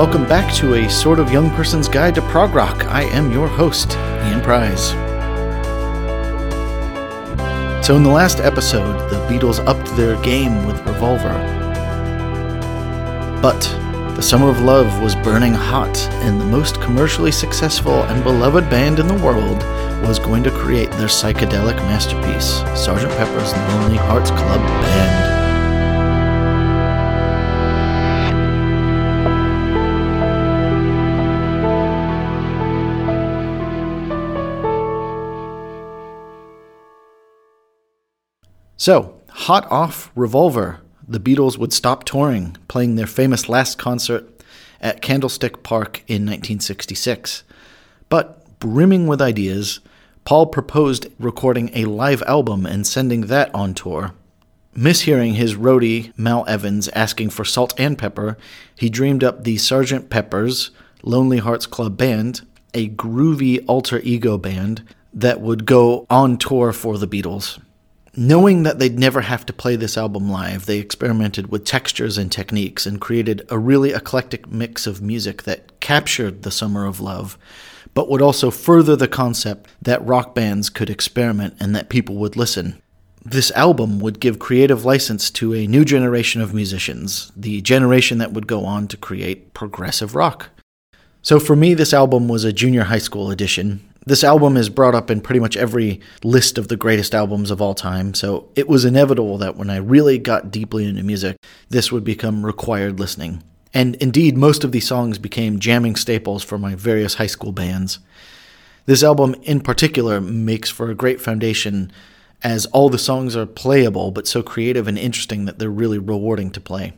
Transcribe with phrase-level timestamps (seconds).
[0.00, 2.86] welcome back to a sort of young person's guide to prog rock.
[2.86, 4.92] I am your host, Ian Prize.
[7.86, 11.34] So, in the last episode, the Beatles upped their game with Revolver.
[13.42, 13.60] But
[14.16, 19.00] the Summer of Love was burning hot, and the most commercially successful and beloved band
[19.00, 19.62] in the world
[20.08, 23.06] was going to create their psychedelic masterpiece, Sgt.
[23.18, 25.19] Pepper's Lonely Hearts Club Band.
[38.80, 44.42] So, hot off Revolver, the Beatles would stop touring, playing their famous last concert
[44.80, 47.42] at Candlestick Park in 1966.
[48.08, 49.80] But, brimming with ideas,
[50.24, 54.14] Paul proposed recording a live album and sending that on tour.
[54.74, 58.38] Mishearing his roadie, Mal Evans, asking for salt and pepper,
[58.74, 60.08] he dreamed up the Sgt.
[60.08, 60.70] Pepper's
[61.02, 66.96] Lonely Hearts Club Band, a groovy alter ego band that would go on tour for
[66.96, 67.60] the Beatles.
[68.22, 72.30] Knowing that they'd never have to play this album live, they experimented with textures and
[72.30, 77.38] techniques and created a really eclectic mix of music that captured the summer of love,
[77.94, 82.36] but would also further the concept that rock bands could experiment and that people would
[82.36, 82.82] listen.
[83.24, 88.34] This album would give creative license to a new generation of musicians, the generation that
[88.34, 90.50] would go on to create progressive rock.
[91.22, 94.94] So for me, this album was a junior high school edition, this album is brought
[94.94, 98.68] up in pretty much every list of the greatest albums of all time, so it
[98.68, 101.36] was inevitable that when I really got deeply into music,
[101.68, 103.42] this would become required listening.
[103.74, 107.98] And indeed, most of these songs became jamming staples for my various high school bands.
[108.86, 111.92] This album in particular makes for a great foundation
[112.42, 116.50] as all the songs are playable but so creative and interesting that they're really rewarding
[116.50, 116.94] to play.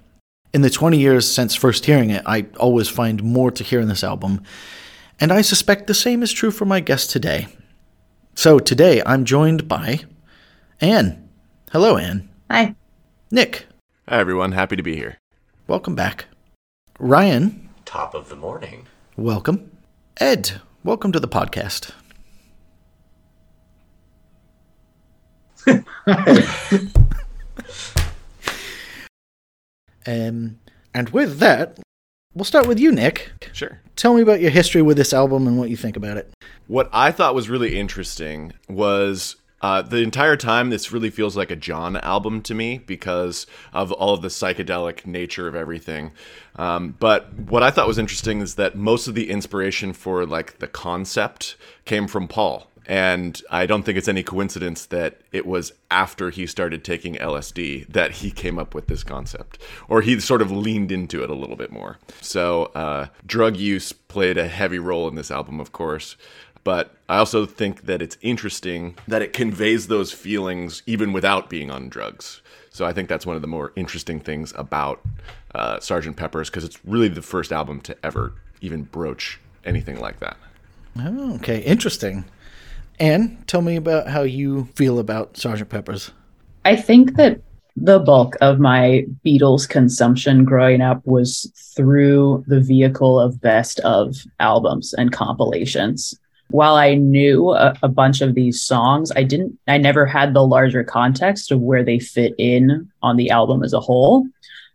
[0.55, 3.89] In the 20 years since first hearing it, I always find more to hear in
[3.89, 4.43] this album,
[5.23, 7.47] and I suspect the same is true for my guest today.
[8.35, 10.01] So today I'm joined by
[10.81, 11.29] Anne.
[11.71, 12.29] Hello, Anne.
[12.51, 12.75] Hi.
[13.31, 13.67] Nick.
[14.09, 14.51] Hi, everyone.
[14.51, 15.19] Happy to be here.
[15.69, 16.25] Welcome back.
[16.99, 17.69] Ryan.
[17.85, 18.89] Top of the morning.
[19.17, 19.71] Welcome.
[20.17, 20.61] Ed.
[20.83, 21.93] Welcome to the podcast.
[30.05, 30.59] um,
[30.93, 31.79] and with that,
[32.35, 33.31] We'll start with you, Nick.
[33.53, 33.81] Sure.
[33.95, 36.33] Tell me about your history with this album and what you think about it.
[36.67, 41.51] What I thought was really interesting was uh, the entire time, this really feels like
[41.51, 46.13] a John album to me because of all of the psychedelic nature of everything.
[46.57, 50.59] Um, but what I thought was interesting is that most of the inspiration for like
[50.59, 52.67] the concept came from Paul.
[52.87, 57.87] And I don't think it's any coincidence that it was after he started taking LSD
[57.89, 61.35] that he came up with this concept, or he sort of leaned into it a
[61.35, 61.99] little bit more.
[62.21, 66.17] So, uh, drug use played a heavy role in this album, of course.
[66.65, 71.71] But I also think that it's interesting that it conveys those feelings even without being
[71.71, 72.41] on drugs.
[72.71, 75.01] So I think that's one of the more interesting things about
[75.55, 76.17] uh, Sgt.
[76.17, 80.37] Pepper's because it's really the first album to ever even broach anything like that.
[80.99, 82.25] Oh, okay, interesting.
[83.03, 86.13] Anne, tell me about how you feel about Sergeant Pepper's.
[86.65, 87.41] I think that
[87.75, 94.15] the bulk of my Beatles consumption growing up was through the vehicle of best of
[94.39, 96.17] albums and compilations.
[96.51, 100.47] While I knew a, a, bunch of these songs, I didn't, I never had the
[100.47, 104.29] larger context of where they fit in on the album as a whole,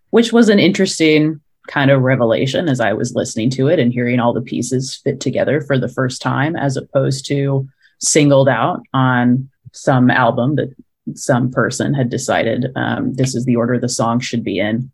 [0.10, 1.40] which was an interesting
[1.70, 5.22] kind of revelation as I was listening to it and hearing all the pieces fit
[5.22, 7.70] together for the first time, as opposed to
[8.00, 10.74] singled out on some album that
[11.14, 14.92] some person had decided um, this is the order the song should be in.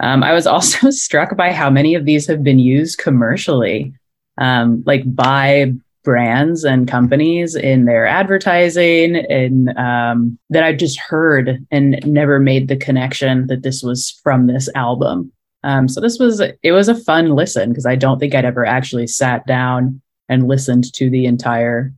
[0.00, 3.94] Um, I was also struck by how many of these have been used commercially,
[4.38, 5.72] um, like by
[6.04, 12.68] brands and companies in their advertising, and um, that I just heard and never made
[12.68, 15.32] the connection that this was from this album.
[15.64, 18.64] Um, so this was it was a fun listen because I don't think I'd ever
[18.64, 21.92] actually sat down and listened to the entire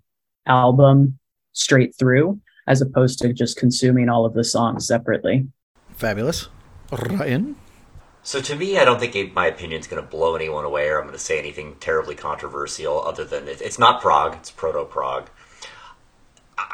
[0.46, 1.18] album
[1.52, 5.48] straight through as opposed to just consuming all of the songs separately.
[5.96, 6.48] Fabulous.
[6.92, 7.56] Ryan?
[8.22, 10.98] So to me, I don't think my opinion is going to blow anyone away or
[10.98, 14.84] I'm going to say anything terribly controversial other than it, it's not prog, it's proto
[14.84, 15.30] prog.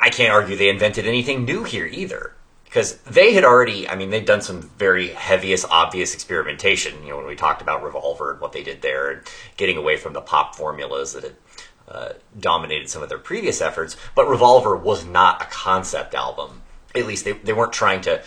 [0.00, 2.32] I can't argue they invented anything new here either.
[2.64, 7.00] Because they had already, I mean, they'd done some very heaviest, obvious experimentation.
[7.04, 9.22] You know, when we talked about Revolver and what they did there, and
[9.56, 11.36] getting away from the pop formulas that had
[11.88, 16.62] uh, dominated some of their previous efforts, but Revolver was not a concept album.
[16.94, 18.22] At least they, they weren't trying to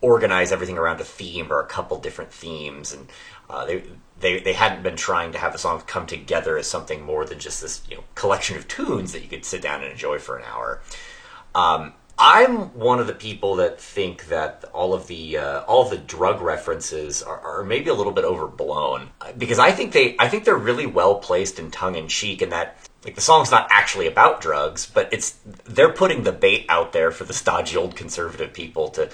[0.00, 3.08] organize everything around a theme or a couple different themes, and
[3.50, 3.84] uh, they
[4.20, 7.38] they, they hadn't been trying to have the songs come together as something more than
[7.38, 10.36] just this you know collection of tunes that you could sit down and enjoy for
[10.36, 10.80] an hour.
[11.54, 15.90] Um, I'm one of the people that think that all of the uh, all of
[15.90, 20.28] the drug references are, are, maybe a little bit overblown because I think they I
[20.28, 23.66] think they're really well placed and tongue in cheek, and that like the song's not
[23.70, 27.96] actually about drugs, but it's they're putting the bait out there for the stodgy old
[27.96, 29.10] conservative people to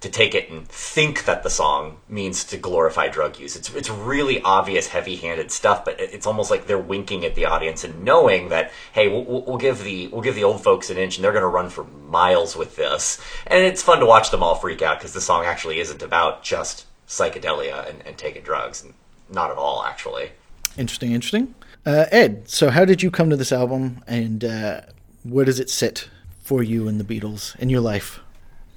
[0.00, 3.54] to take it and think that the song means to glorify drug use.
[3.54, 7.84] It's it's really obvious, heavy-handed stuff, but it's almost like they're winking at the audience
[7.84, 11.16] and knowing that hey, we'll, we'll give the we'll give the old folks an inch,
[11.16, 13.20] and they're going to run for miles with this.
[13.46, 16.42] And it's fun to watch them all freak out because the song actually isn't about
[16.42, 18.94] just psychedelia and, and taking drugs, and
[19.28, 20.30] not at all actually.
[20.78, 21.54] Interesting, interesting.
[21.86, 24.82] Uh, Ed, so how did you come to this album, and uh,
[25.24, 26.08] where does it sit
[26.42, 28.20] for you and the Beatles in your life?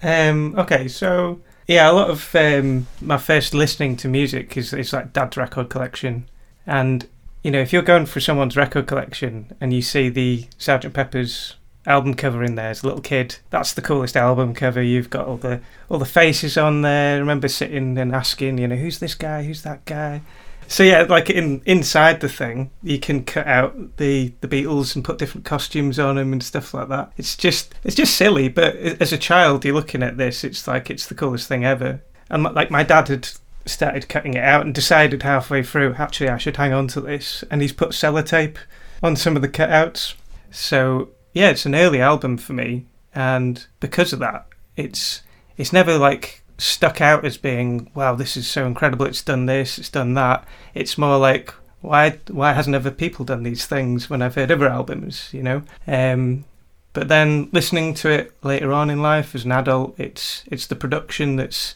[0.02, 4.94] Um, okay, so yeah, a lot of um, my first listening to music is is
[4.94, 6.30] like dad's record collection,
[6.66, 7.08] and
[7.44, 11.56] you know if you're going for someone's record collection and you see the Sergeant Pepper's
[11.86, 14.82] album cover in there as a little kid, that's the coolest album cover.
[14.82, 17.16] You've got all the all the faces on there.
[17.16, 19.44] I remember sitting and asking, you know, who's this guy?
[19.44, 20.22] Who's that guy?
[20.74, 25.06] So yeah, like in inside the thing, you can cut out the the Beatles and
[25.06, 27.14] put different costumes on them and stuff like that.
[27.16, 30.90] It's just it's just silly, but as a child, you're looking at this, it's like
[30.90, 32.02] it's the coolest thing ever.
[32.28, 33.30] And like my dad had
[33.68, 37.44] started cutting it out and decided halfway through, actually, I should hang on to this,
[37.52, 38.58] and he's put sellotape
[39.04, 40.16] on some of the cutouts.
[40.50, 45.22] So yeah, it's an early album for me, and because of that, it's
[45.56, 49.78] it's never like stuck out as being wow this is so incredible it's done this
[49.78, 50.46] it's done that.
[50.74, 54.70] It's more like why why hasn't other people done these things when I've heard other
[54.70, 55.30] albums?
[55.34, 55.62] You know?
[55.86, 56.46] Um,
[56.94, 60.76] but then listening to it later on in life as an adult it's it's the
[60.76, 61.76] production that's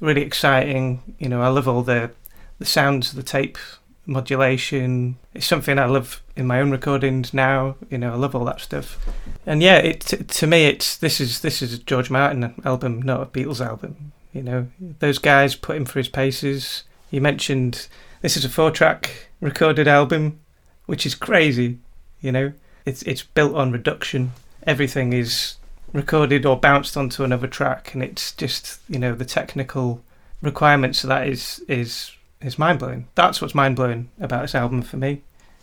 [0.00, 1.02] really exciting.
[1.18, 2.10] You know I love all the
[2.58, 3.58] the sounds of the tape
[4.04, 8.44] modulation it's something I love in my own recordings now you know I love all
[8.46, 8.98] that stuff
[9.46, 13.22] and yeah it to me it's this is this is a George Martin album not
[13.22, 14.68] a Beatles album you know,
[14.98, 16.84] those guys put him for his paces.
[17.10, 17.88] You mentioned
[18.22, 20.40] this is a four track recorded album,
[20.86, 21.78] which is crazy.
[22.20, 22.52] You know,
[22.86, 24.32] it's it's built on reduction.
[24.66, 25.56] Everything is
[25.92, 30.02] recorded or bounced onto another track, and it's just you know the technical
[30.40, 32.12] requirements of that is is
[32.42, 33.08] is mind blowing.
[33.14, 35.22] That's what's mind blowing about this album for me.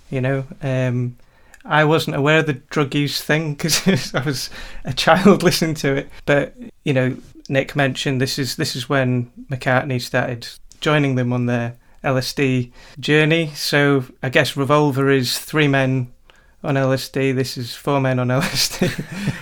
[0.10, 1.18] You know, um,
[1.66, 4.50] I wasn't aware of the drug use thing because I was
[4.86, 7.18] a child listening to it, but you know
[7.50, 10.48] Nick mentioned, this is this is when McCartney started
[10.80, 13.52] joining them on their LSD journey.
[13.56, 16.14] So I guess Revolver is three men
[16.64, 17.36] on LSD.
[17.36, 18.90] This is four men on LSD.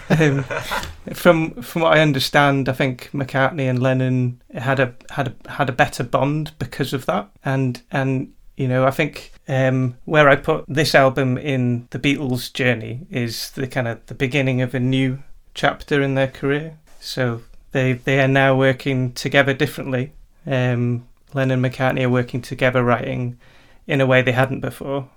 [1.10, 5.52] um, from from what I understand, I think McCartney and Lennon had a had a
[5.52, 7.30] had a better bond because of that.
[7.44, 12.52] And and you know, I think um, where I put this album in the Beatles'
[12.52, 15.20] journey is the kind of the beginning of a new
[15.54, 16.78] chapter in their career.
[17.00, 17.42] So
[17.72, 20.14] they they are now working together differently.
[20.46, 23.38] Um, Lennon and McCartney are working together writing
[23.86, 25.10] in a way they hadn't before.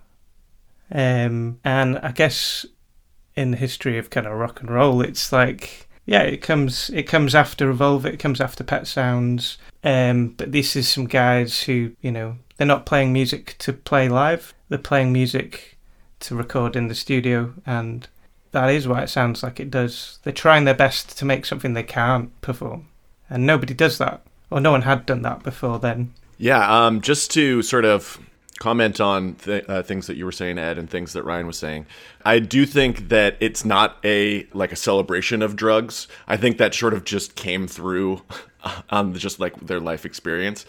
[0.93, 2.67] Um, and I guess
[3.37, 7.05] in the history of kind of rock and roll, it's like yeah, it comes it
[7.05, 9.59] comes after Revolver, it comes after Pet Sounds.
[9.83, 14.09] Um, but this is some guys who you know they're not playing music to play
[14.09, 15.79] live; they're playing music
[16.21, 18.07] to record in the studio and
[18.53, 20.19] that is why it sounds like it does.
[20.23, 22.89] They're trying their best to make something they can't perform,
[23.29, 26.15] and nobody does that, or no one had done that before then.
[26.39, 28.19] Yeah, um, just to sort of
[28.61, 31.59] comment on th- uh, things that you were saying, Ed, and things that Ryan was
[31.59, 31.87] saying.
[32.25, 36.07] I do think that it's not a like a celebration of drugs.
[36.29, 38.23] I think that sort of just came through
[38.91, 40.65] on just like their life experience.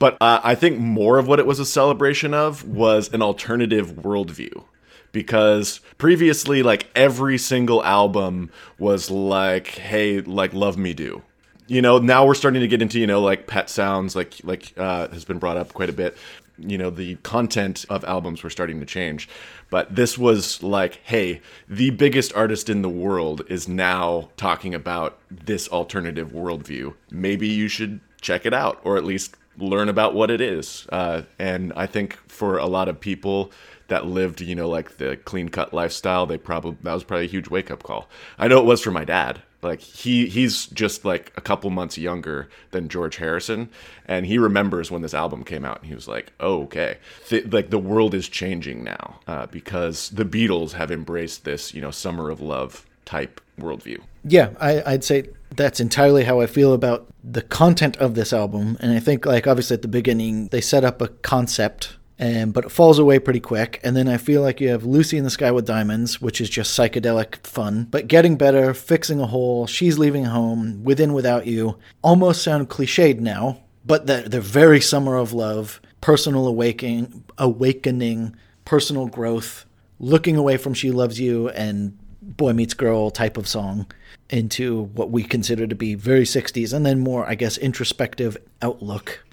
[0.00, 3.92] But uh, I think more of what it was a celebration of was an alternative
[3.92, 4.64] worldview
[5.12, 11.22] because previously like every single album was like hey like love me do
[11.68, 14.74] you know now we're starting to get into you know like pet sounds like like
[14.76, 16.16] uh, has been brought up quite a bit
[16.58, 19.28] you know the content of albums were starting to change
[19.70, 25.18] but this was like hey the biggest artist in the world is now talking about
[25.30, 30.30] this alternative worldview maybe you should check it out or at least learn about what
[30.30, 33.52] it is uh, and i think for a lot of people
[33.88, 37.28] that lived, you know, like the clean cut lifestyle, they probably that was probably a
[37.28, 38.08] huge wake up call.
[38.38, 39.42] I know it was for my dad.
[39.64, 43.70] Like he he's just like a couple months younger than George Harrison,
[44.06, 47.50] and he remembers when this album came out, and he was like, "Oh, okay, Th-
[47.50, 51.90] like the world is changing now uh, because the Beatles have embraced this, you know,
[51.90, 57.06] summer of love type worldview." Yeah, I, I'd say that's entirely how I feel about
[57.22, 60.84] the content of this album, and I think like obviously at the beginning they set
[60.84, 63.80] up a concept and but it falls away pretty quick.
[63.82, 66.48] And then I feel like you have Lucy in the Sky with Diamonds, which is
[66.48, 71.78] just psychedelic fun, but getting better, fixing a hole, she's leaving home, within without you,
[72.02, 79.06] almost sound cliched now, but they're, they're very summer of love, personal awakening, awakening, personal
[79.06, 79.66] growth,
[79.98, 83.86] looking away from she loves you and boy meets girl type of song
[84.30, 89.23] into what we consider to be very 60s and then more i guess introspective outlook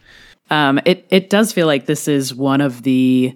[0.52, 3.36] um, it it does feel like this is one of the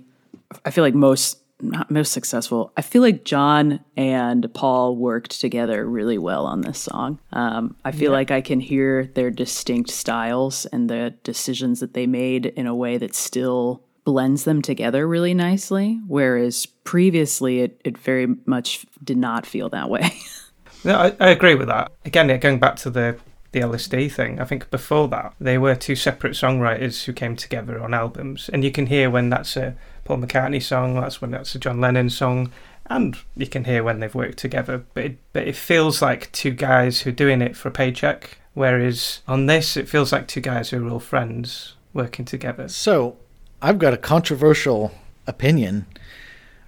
[0.66, 2.74] I feel like most not most successful.
[2.76, 7.20] I feel like John and Paul worked together really well on this song.
[7.32, 8.18] Um, I feel yeah.
[8.18, 12.76] like I can hear their distinct styles and the decisions that they made in a
[12.76, 16.00] way that still blends them together really nicely.
[16.08, 20.12] Whereas previously, it, it very much did not feel that way.
[20.84, 21.94] no, I, I agree with that.
[22.04, 23.18] Again, going back to the
[23.56, 24.42] the LSD thing.
[24.42, 28.50] I think before that, they were two separate songwriters who came together on albums.
[28.52, 31.80] And you can hear when that's a Paul McCartney song, that's when that's a John
[31.80, 32.52] Lennon song,
[32.88, 34.84] and you can hear when they've worked together.
[34.94, 38.38] But it, but it feels like two guys who are doing it for a paycheck.
[38.54, 42.68] Whereas on this, it feels like two guys who are all friends working together.
[42.68, 43.16] So
[43.62, 44.92] I've got a controversial
[45.28, 45.86] opinion.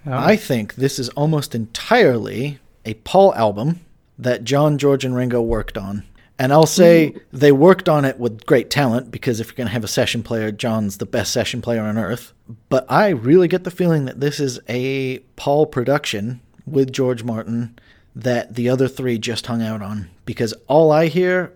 [0.06, 0.13] Oh.
[0.13, 3.82] I think this is almost entirely a Paul album
[4.17, 6.03] that John, George, and Ringo worked on.
[6.39, 7.22] And I'll say mm.
[7.34, 10.22] they worked on it with great talent because if you're going to have a session
[10.22, 12.34] player, John's the best session player on earth.
[12.70, 17.77] But I really get the feeling that this is a Paul production with George Martin
[18.15, 21.53] that the other three just hung out on because all I hear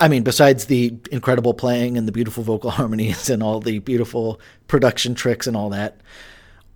[0.00, 4.40] I mean, besides the incredible playing and the beautiful vocal harmonies and all the beautiful
[4.66, 6.00] production tricks and all that,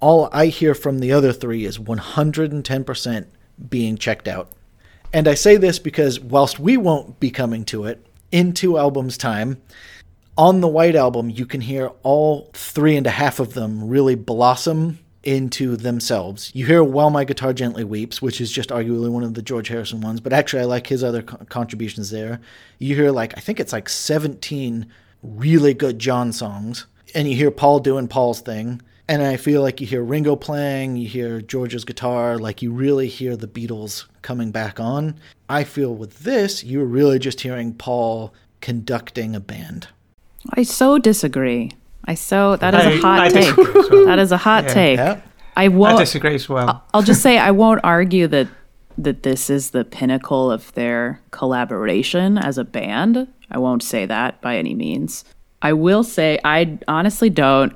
[0.00, 3.26] all I hear from the other three is 110%
[3.68, 4.52] being checked out.
[5.12, 9.16] And I say this because whilst we won't be coming to it in two albums'
[9.16, 9.60] time,
[10.36, 14.14] on the White Album, you can hear all three and a half of them really
[14.14, 16.52] blossom into themselves.
[16.54, 19.68] You hear While My Guitar Gently Weeps, which is just arguably one of the George
[19.68, 22.40] Harrison ones, but actually I like his other co- contributions there.
[22.78, 24.86] You hear like, I think it's like 17
[25.22, 28.80] really good John songs, and you hear Paul doing Paul's thing.
[29.08, 33.08] And I feel like you hear Ringo playing, you hear George's guitar, like you really
[33.08, 35.18] hear the Beatles coming back on.
[35.48, 39.88] I feel with this, you're really just hearing Paul conducting a band.
[40.50, 41.72] I so disagree.
[42.04, 43.56] I so that is I, a hot I take.
[43.56, 44.04] Well.
[44.06, 44.74] That is a hot yeah.
[44.74, 44.98] take.
[44.98, 45.20] Yeah.
[45.56, 46.84] I won't I disagree as well.
[46.94, 48.48] I'll just say I won't argue that
[48.96, 53.28] that this is the pinnacle of their collaboration as a band.
[53.50, 55.24] I won't say that by any means.
[55.62, 57.74] I will say I honestly don't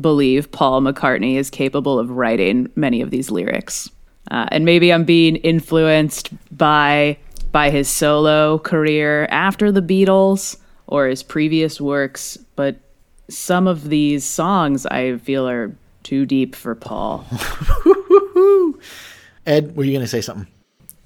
[0.00, 3.90] believe Paul McCartney is capable of writing many of these lyrics.
[4.30, 7.18] Uh, and maybe I'm being influenced by
[7.52, 12.76] by his solo career after the Beatles or his previous works, but
[13.28, 17.24] some of these songs I feel are too deep for Paul.
[19.46, 20.46] Ed, were you going to say something?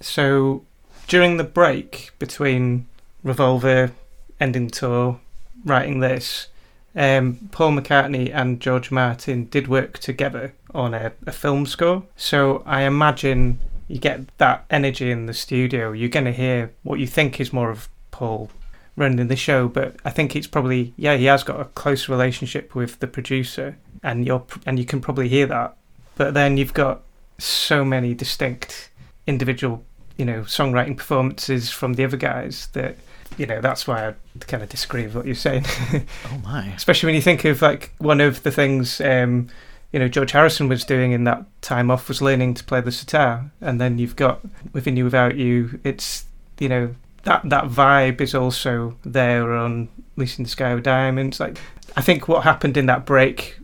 [0.01, 0.65] So
[1.09, 2.87] during the break between
[3.23, 3.93] Revolver
[4.41, 5.21] ending tour,
[5.65, 6.49] writing this,
[6.97, 12.05] um, Paul McCartney and George Martin did work together on a, a film score.
[12.17, 13.59] So I imagine
[13.89, 15.93] you get that energy in the studio.
[15.93, 18.51] You're going to hear what you think is more of Paul
[18.97, 22.75] running the show, but I think it's probably yeah he has got a close relationship
[22.75, 25.77] with the producer, and you're and you can probably hear that.
[26.17, 27.03] But then you've got
[27.39, 28.91] so many distinct
[29.27, 29.85] individual
[30.17, 32.97] you know songwriting performances from the other guys that
[33.37, 35.64] you know that's why I kind of disagree with what you're saying.
[36.26, 36.69] oh my!
[36.69, 39.49] Especially when you think of like one of the things um,
[39.93, 42.93] you know George Harrison was doing in that time off was learning to play the
[42.93, 44.41] sitar, and then you've got
[44.73, 45.81] within you without you.
[45.85, 46.26] It's
[46.59, 51.41] you know that that vibe is also there on Lucy in the Sky with Diamonds.
[51.41, 51.59] Like
[51.97, 53.59] I think what happened in that break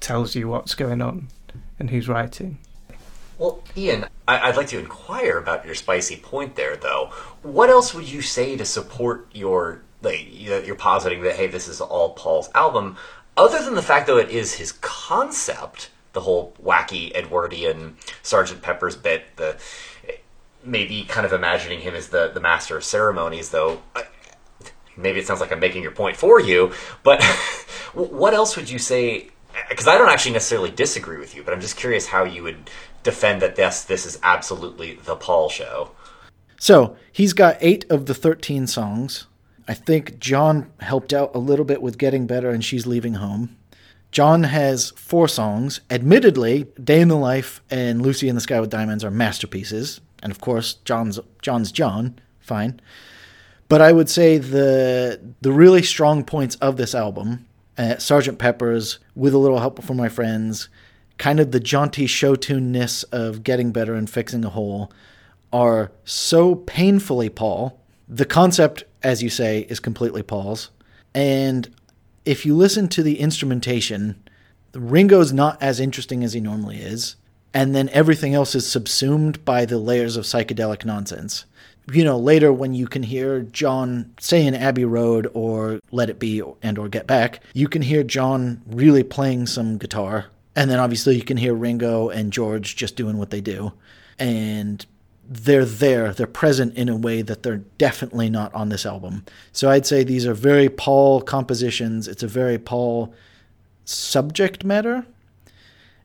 [0.00, 1.28] tells you what's going on
[1.78, 2.58] and who's writing.
[3.38, 7.10] Well, Ian, I- would like to inquire about your spicy point there, though.
[7.42, 11.80] What else would you say to support your like you're positing that hey, this is
[11.80, 12.96] all Paul's album,
[13.36, 18.96] other than the fact though it is his concept, the whole wacky Edwardian Sergeant Pepper's
[18.96, 19.56] bit, the
[20.62, 23.82] maybe kind of imagining him as the the master of ceremonies, though.
[24.96, 26.72] maybe it sounds like I'm making your point for you,
[27.02, 27.22] but
[27.94, 29.28] what else would you say?
[29.68, 32.70] Because I don't actually necessarily disagree with you, but I'm just curious how you would
[33.02, 35.90] defend that this this is absolutely the Paul show.
[36.58, 39.26] So he's got eight of the thirteen songs.
[39.66, 43.56] I think John helped out a little bit with getting better, and she's leaving home.
[44.10, 45.80] John has four songs.
[45.90, 50.32] Admittedly, Day in the Life and Lucy in the Sky with Diamonds are masterpieces and
[50.32, 52.80] of course John's John's John, fine.
[53.68, 57.46] But I would say the the really strong points of this album
[57.76, 60.68] uh, Sergeant Pepper's, With a Little Help from My Friends,
[61.18, 64.92] kind of the jaunty show tuneness of Getting Better and Fixing a Hole
[65.52, 67.80] are so painfully Paul.
[68.08, 70.70] The concept, as you say, is completely Paul's.
[71.14, 71.72] And
[72.24, 74.20] if you listen to the instrumentation,
[74.74, 77.14] Ringo's not as interesting as he normally is.
[77.52, 81.44] And then everything else is subsumed by the layers of psychedelic nonsense.
[81.92, 86.18] You know, later when you can hear John say in Abbey Road or Let It
[86.18, 90.26] Be and or Get Back, you can hear John really playing some guitar.
[90.56, 93.72] And then obviously you can hear Ringo and George just doing what they do.
[94.18, 94.84] And
[95.28, 99.24] they're there, they're present in a way that they're definitely not on this album.
[99.52, 102.08] So I'd say these are very Paul compositions.
[102.08, 103.14] It's a very Paul
[103.84, 105.06] subject matter.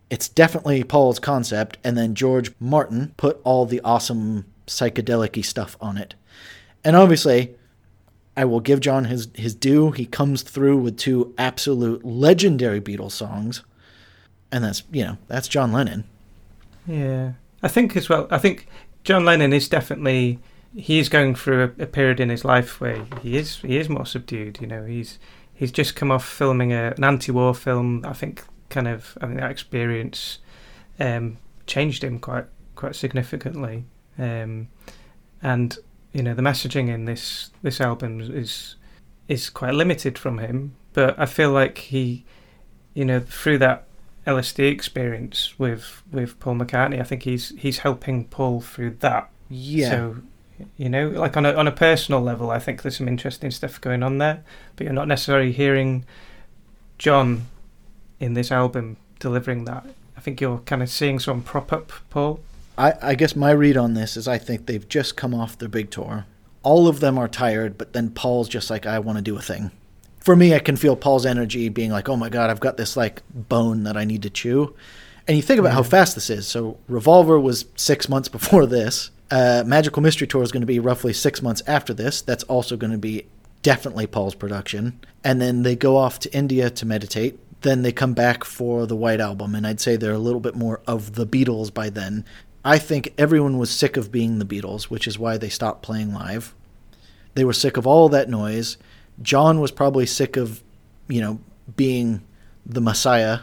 [0.09, 5.97] It's definitely Paul's concept, and then George Martin put all the awesome psychedelic stuff on
[5.97, 6.15] it.
[6.83, 7.55] And obviously,
[8.37, 9.91] I will give John his, his due.
[9.91, 13.63] He comes through with two absolute legendary Beatles songs.
[14.51, 16.05] And that's, you know, that's John Lennon.
[16.87, 17.33] Yeah.
[17.61, 18.67] I think as well, I think
[19.03, 20.39] John Lennon is definitely
[20.75, 23.89] he is going through a, a, period in his life where he is he is
[23.89, 24.59] more subdued.
[24.61, 25.19] You know, he's
[25.53, 28.05] he's just come off filming a, an anti-war film.
[28.05, 30.39] I think kind of I think that experience
[30.99, 32.45] um, changed him quite
[32.75, 33.85] quite significantly.
[34.19, 34.67] Um,
[35.41, 35.77] and
[36.11, 38.75] you know the messaging in this this album is
[39.29, 42.25] is quite limited from him, but I feel like he,
[42.93, 43.85] you know, through that
[44.27, 46.99] LSD experience with with Paul McCartney.
[46.99, 49.29] I think he's he's helping Paul through that.
[49.49, 49.89] Yeah.
[49.89, 50.15] So,
[50.77, 53.79] you know, like on a on a personal level, I think there's some interesting stuff
[53.79, 54.43] going on there.
[54.75, 56.05] But you're not necessarily hearing
[56.97, 57.45] John
[58.19, 59.85] in this album delivering that.
[60.17, 62.41] I think you're kind of seeing some prop up Paul.
[62.79, 65.69] I, I guess my read on this is I think they've just come off their
[65.69, 66.25] big tour.
[66.63, 69.41] All of them are tired, but then Paul's just like, I want to do a
[69.41, 69.71] thing
[70.19, 72.97] for me, I can feel Paul's energy being like, oh my God, I've got this
[72.97, 74.75] like bone that I need to chew.
[75.27, 76.47] And you think about how fast this is.
[76.47, 79.11] So Revolver was six months before this.
[79.31, 82.21] Uh, Magical Mystery Tour is going to be roughly six months after this.
[82.21, 83.27] That's also going to be
[83.61, 84.99] definitely Paul's production.
[85.23, 87.39] And then they go off to India to meditate.
[87.61, 89.53] Then they come back for the White Album.
[89.53, 92.25] And I'd say they're a little bit more of the Beatles by then.
[92.63, 96.13] I think everyone was sick of being the Beatles, which is why they stopped playing
[96.13, 96.53] live.
[97.35, 98.77] They were sick of all that noise.
[99.21, 100.63] John was probably sick of,
[101.07, 101.39] you know,
[101.75, 102.21] being
[102.65, 103.39] the Messiah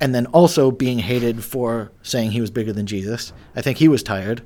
[0.00, 3.32] and then also being hated for saying he was bigger than Jesus.
[3.54, 4.42] I think he was tired.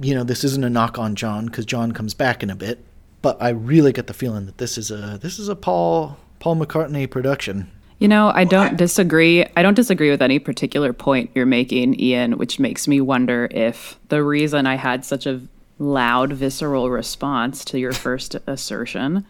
[0.00, 2.84] You know, this isn't a knock on John because John comes back in a bit,
[3.22, 6.56] but I really get the feeling that this is a this is a Paul Paul
[6.56, 7.70] McCartney production.
[7.98, 9.44] You know, I don't disagree.
[9.56, 13.98] I don't disagree with any particular point you're making, Ian, which makes me wonder if
[14.08, 15.40] the reason I had such a
[15.78, 19.24] loud visceral response to your first assertion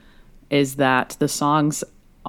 [0.50, 1.82] is that the songs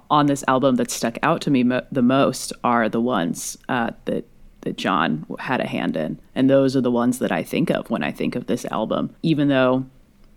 [0.09, 3.91] on this album that stuck out to me mo- the most are the ones uh,
[4.05, 4.25] that
[4.61, 7.89] that John had a hand in, and those are the ones that I think of
[7.89, 9.15] when I think of this album.
[9.23, 9.85] Even though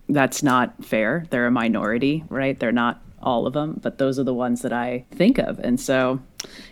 [0.08, 2.56] that's not fair, they're a minority, right?
[2.56, 5.58] They're not all of them, but those are the ones that I think of.
[5.58, 6.20] And so,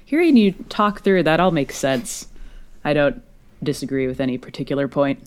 [0.05, 2.29] hearing you talk through that all makes sense.
[2.85, 3.23] I don't
[3.63, 5.23] disagree with any particular point.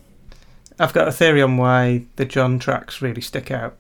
[0.80, 3.78] I've got a theory on why the John tracks really stick out.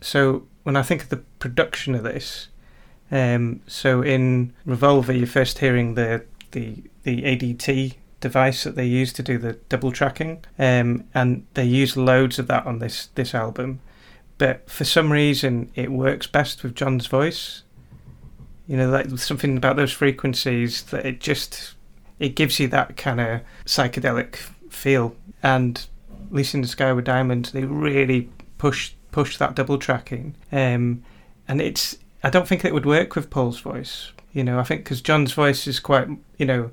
[0.00, 2.48] So when I think of the production of this,
[3.10, 9.12] um, so in Revolver, you're first hearing the the the ADT device that they use
[9.14, 13.34] to do the double tracking, um, and they use loads of that on this this
[13.34, 13.80] album.
[14.38, 17.64] But for some reason, it works best with John's voice.
[18.66, 21.74] You know, like something about those frequencies that it just
[22.18, 24.36] it gives you that kind of psychedelic
[24.70, 25.16] feel.
[25.42, 25.84] And
[26.30, 30.34] Lucy in the Sky with Diamonds, they really push push that double tracking.
[30.52, 31.02] Um,
[31.46, 34.12] and it's I don't think it would work with Paul's voice.
[34.32, 36.70] You know, I think because John's voice is quite you know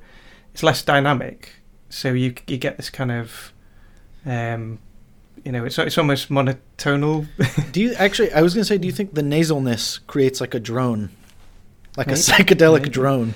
[0.54, 1.50] it's less dynamic,
[1.90, 3.54] so you you get this kind of
[4.26, 4.80] um,
[5.46, 7.28] you know it's it's almost monotonal.
[7.72, 8.34] do you actually?
[8.34, 11.12] I was gonna say, do you think the nasalness creates like a drone,
[11.96, 12.20] like Maybe.
[12.20, 12.90] a psychedelic Maybe.
[12.90, 13.36] drone?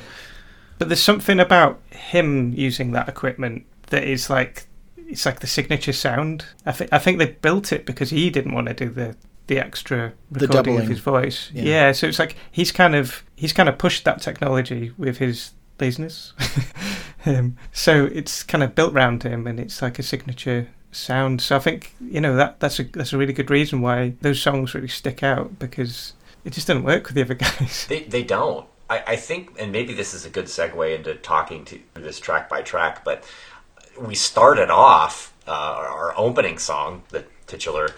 [0.79, 4.67] But there's something about him using that equipment that is like
[4.97, 6.45] it's like the signature sound.
[6.65, 9.15] I think I think they built it because he didn't want to do the
[9.47, 11.51] the extra recording the of his voice.
[11.53, 11.63] Yeah.
[11.63, 11.91] yeah.
[11.91, 16.33] so it's like he's kind of he's kind of pushed that technology with his laziness.
[17.25, 21.41] um, so it's kind of built around him, and it's like a signature sound.
[21.41, 24.41] So I think you know that that's a that's a really good reason why those
[24.41, 26.13] songs really stick out because
[26.45, 27.85] it just doesn't work with the other guys.
[27.87, 28.67] They they don't.
[28.89, 32.49] I, I think, and maybe this is a good segue into talking to this track
[32.49, 33.23] by track, but
[34.01, 37.89] we started off uh, our opening song, the titular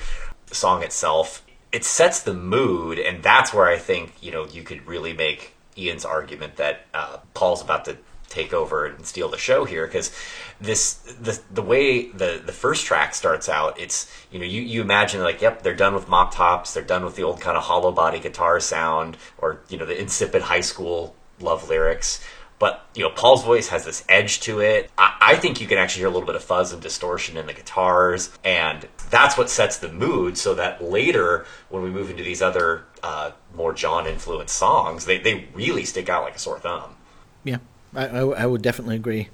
[0.52, 1.46] song itself.
[1.72, 5.54] It sets the mood, and that's where I think you know you could really make
[5.78, 7.98] Ian's argument that uh, Paul's about to
[8.32, 10.16] take over and steal the show here because
[10.60, 14.82] this the the way the the first track starts out it's you know you, you
[14.82, 17.64] imagine like yep they're done with mop tops they're done with the old kind of
[17.64, 22.24] hollow body guitar sound or you know the insipid high school love lyrics.
[22.58, 24.92] But you know paul's voice has this edge to it.
[24.98, 27.48] I, I think you can actually hear a little bit of fuzz and distortion in
[27.48, 32.24] the guitars and that's what sets the mood so that later when we move into
[32.24, 36.60] these other uh, more john influenced songs they, they really stick out like a sore
[36.60, 36.96] thumb.
[37.44, 37.58] Yeah,
[37.96, 39.30] I, I, I would definitely agree.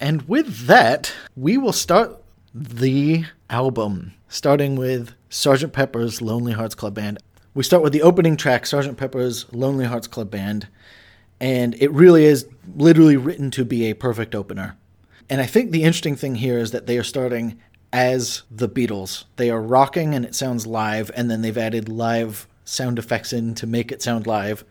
[0.00, 2.22] And with that, we will start
[2.54, 5.72] the album, starting with Sgt.
[5.72, 7.18] Pepper's Lonely Hearts Club Band.
[7.54, 8.96] We start with the opening track, Sgt.
[8.96, 10.68] Pepper's Lonely Hearts Club Band,
[11.40, 12.46] and it really is
[12.76, 14.76] literally written to be a perfect opener.
[15.30, 17.58] And I think the interesting thing here is that they are starting
[17.92, 19.24] as the Beatles.
[19.36, 23.54] They are rocking and it sounds live, and then they've added live sound effects in
[23.56, 24.64] to make it sound live.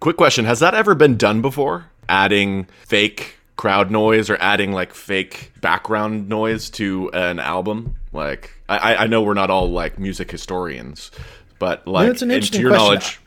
[0.00, 1.86] Quick question: Has that ever been done before?
[2.08, 7.94] Adding fake crowd noise or adding like fake background noise to an album?
[8.12, 11.10] Like, I, I know we're not all like music historians,
[11.58, 13.22] but like, it's an interesting to your question.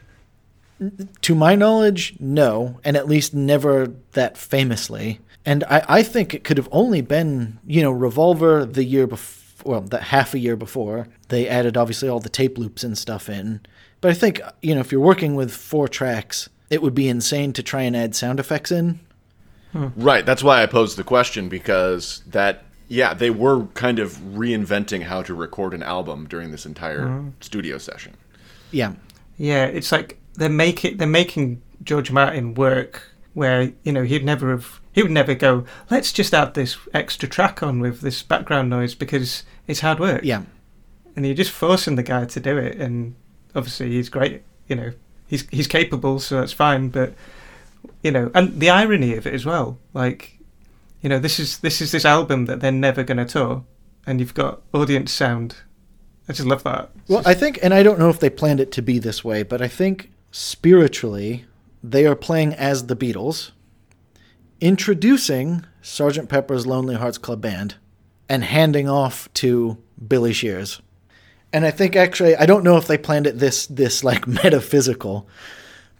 [0.79, 5.19] knowledge, to my knowledge, no, and at least never that famously.
[5.45, 9.43] And I, I think it could have only been, you know, Revolver the year before,
[9.63, 11.07] well, that half a year before.
[11.29, 13.61] They added obviously all the tape loops and stuff in.
[14.01, 17.53] But I think, you know, if you're working with four tracks, it would be insane
[17.53, 18.99] to try and add sound effects in.
[19.73, 20.25] right?
[20.25, 22.63] That's why I posed the question because that.
[22.87, 27.79] Yeah, they were kind of reinventing how to record an album during this entire studio
[27.79, 28.13] session.
[28.69, 28.93] Yeah.
[29.37, 33.01] Yeah, it's like they're making they're making George Martin work
[33.33, 35.65] where you know he'd never have he would never go.
[35.89, 40.21] Let's just add this extra track on with this background noise because it's hard work.
[40.23, 40.43] Yeah.
[41.15, 42.77] and you're just forcing the guy to do it.
[42.77, 43.15] And
[43.55, 44.43] obviously he's great.
[44.67, 44.91] You know,
[45.27, 46.89] he's he's capable, so that's fine.
[46.89, 47.13] But
[48.03, 50.39] you know, and the irony of it as well, like
[51.01, 53.63] you know, this is this is this album that they're never going to tour,
[54.07, 55.57] and you've got audience sound.
[56.27, 56.89] I just love that.
[57.01, 58.97] It's Well, just- I think, and I don't know if they planned it to be
[58.97, 61.45] this way, but I think spiritually,
[61.83, 63.51] they are playing as the Beatles,
[64.61, 67.75] introducing Sergeant Pepper's Lonely Hearts Club Band,
[68.27, 70.81] and handing off to Billy Shears.
[71.55, 75.25] And I think actually, I don't know if they planned it this this like metaphysical,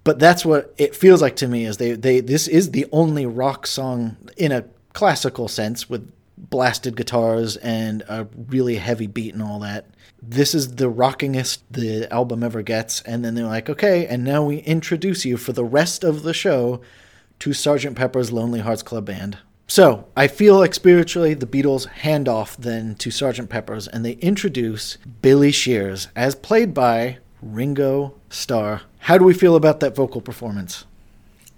[0.04, 1.64] but that's what it feels like to me.
[1.64, 6.98] Is they they this is the only rock song in a classical sense with blasted
[6.98, 9.86] guitars and a really heavy beat and all that.
[10.22, 14.44] This is the rockingest the album ever gets, and then they're like, okay, and now
[14.44, 16.82] we introduce you for the rest of the show
[17.40, 19.38] to Sergeant Pepper's Lonely Hearts Club Band.
[19.68, 23.50] So I feel like spiritually the Beatles hand off then to Sgt.
[23.50, 28.82] Pepper's and they introduce Billy Shears as played by Ringo Starr.
[29.00, 30.86] How do we feel about that vocal performance?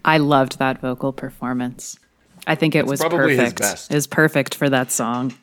[0.05, 1.99] I loved that vocal performance.
[2.45, 3.59] I think it was probably his perfect.
[3.59, 3.91] best.
[3.91, 5.33] It was perfect for that song.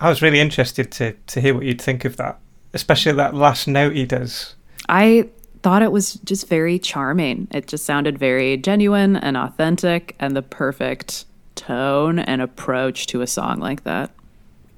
[0.00, 2.38] I was really interested to to hear what you'd think of that,
[2.74, 4.54] especially that last note he does.
[4.88, 5.28] I
[5.62, 7.48] thought it was just very charming.
[7.50, 11.24] It just sounded very genuine and authentic and the perfect
[11.68, 14.10] tone and approach to a song like that.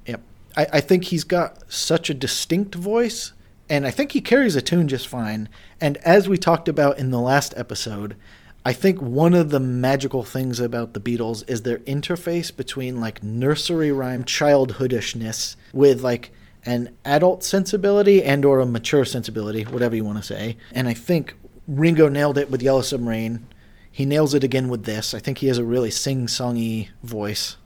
[0.05, 0.21] Yep.
[0.57, 3.31] I, I think he's got such a distinct voice,
[3.69, 5.47] and I think he carries a tune just fine.
[5.79, 8.17] And as we talked about in the last episode,
[8.65, 13.23] I think one of the magical things about the Beatles is their interface between like
[13.23, 16.31] nursery rhyme childhoodishness with like
[16.63, 20.57] an adult sensibility and or a mature sensibility, whatever you want to say.
[20.73, 21.35] And I think
[21.67, 23.47] Ringo nailed it with Yellow Submarine.
[23.91, 25.13] He nails it again with this.
[25.13, 27.57] I think he has a really sing-songy voice.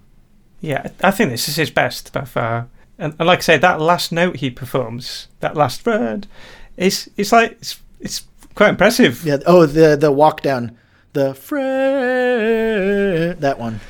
[0.60, 2.68] Yeah, I think this is his best by far.
[2.98, 6.28] And, and like I say, that last note he performs, that last word,
[6.78, 9.24] it's it's like it's it's quite impressive.
[9.26, 9.38] Yeah.
[9.46, 10.78] Oh, the the walk down,
[11.14, 11.58] the fre-
[13.40, 13.82] that one.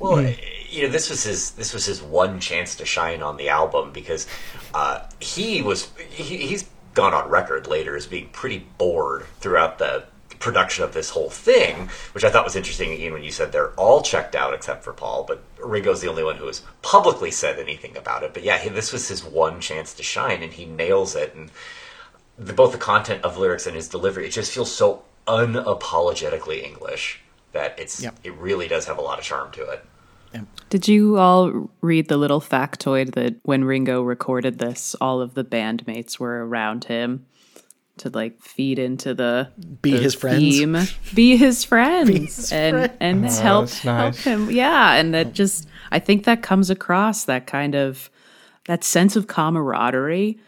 [0.00, 0.34] Well,
[0.70, 3.92] you know, this was his this was his one chance to shine on the album
[3.92, 4.26] because
[4.72, 10.04] uh, he was he, he's gone on record later as being pretty bored throughout the
[10.38, 12.92] production of this whole thing, which I thought was interesting.
[12.92, 16.24] Ian, when you said they're all checked out except for Paul, but Ringo's the only
[16.24, 18.34] one who has publicly said anything about it.
[18.34, 21.34] But yeah, he, this was his one chance to shine, and he nails it.
[21.34, 21.50] And
[22.38, 27.20] the, both the content of lyrics and his delivery, it just feels so unapologetically English
[27.52, 28.14] that it's Yep.
[28.24, 29.84] it really does have a lot of charm to it.
[30.68, 35.42] Did you all read the little factoid that when Ringo recorded this, all of the
[35.42, 37.24] bandmates were around him
[37.98, 39.50] to like feed into the
[39.82, 40.38] Be the his friends?
[40.40, 40.76] theme,
[41.14, 42.96] be his friends, his and friends.
[43.00, 44.50] and Oh, help that's help him.
[44.50, 48.10] Yeah, and that just I think that comes across that kind of
[48.66, 50.38] that sense of camaraderie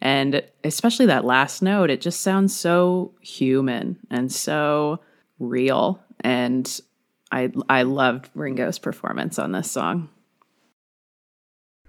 [0.00, 4.98] And especially that last note, it just sounds so human and so
[5.38, 6.00] real.
[6.20, 6.80] And
[7.30, 10.08] I I loved Ringo's performance on this song.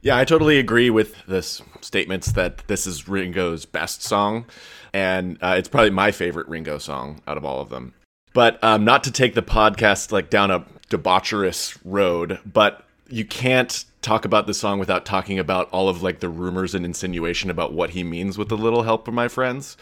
[0.02, 4.46] Yeah, I totally agree with this statements that this is Ringo's best song,
[4.94, 7.94] and uh, it's probably my favorite Ringo song out of all of them.
[8.34, 13.86] But um, not to take the podcast like down a debaucherous road, but you can't
[14.02, 17.74] talk about the song without talking about all of like the rumors and insinuation about
[17.74, 19.78] what he means with a little help from my friends,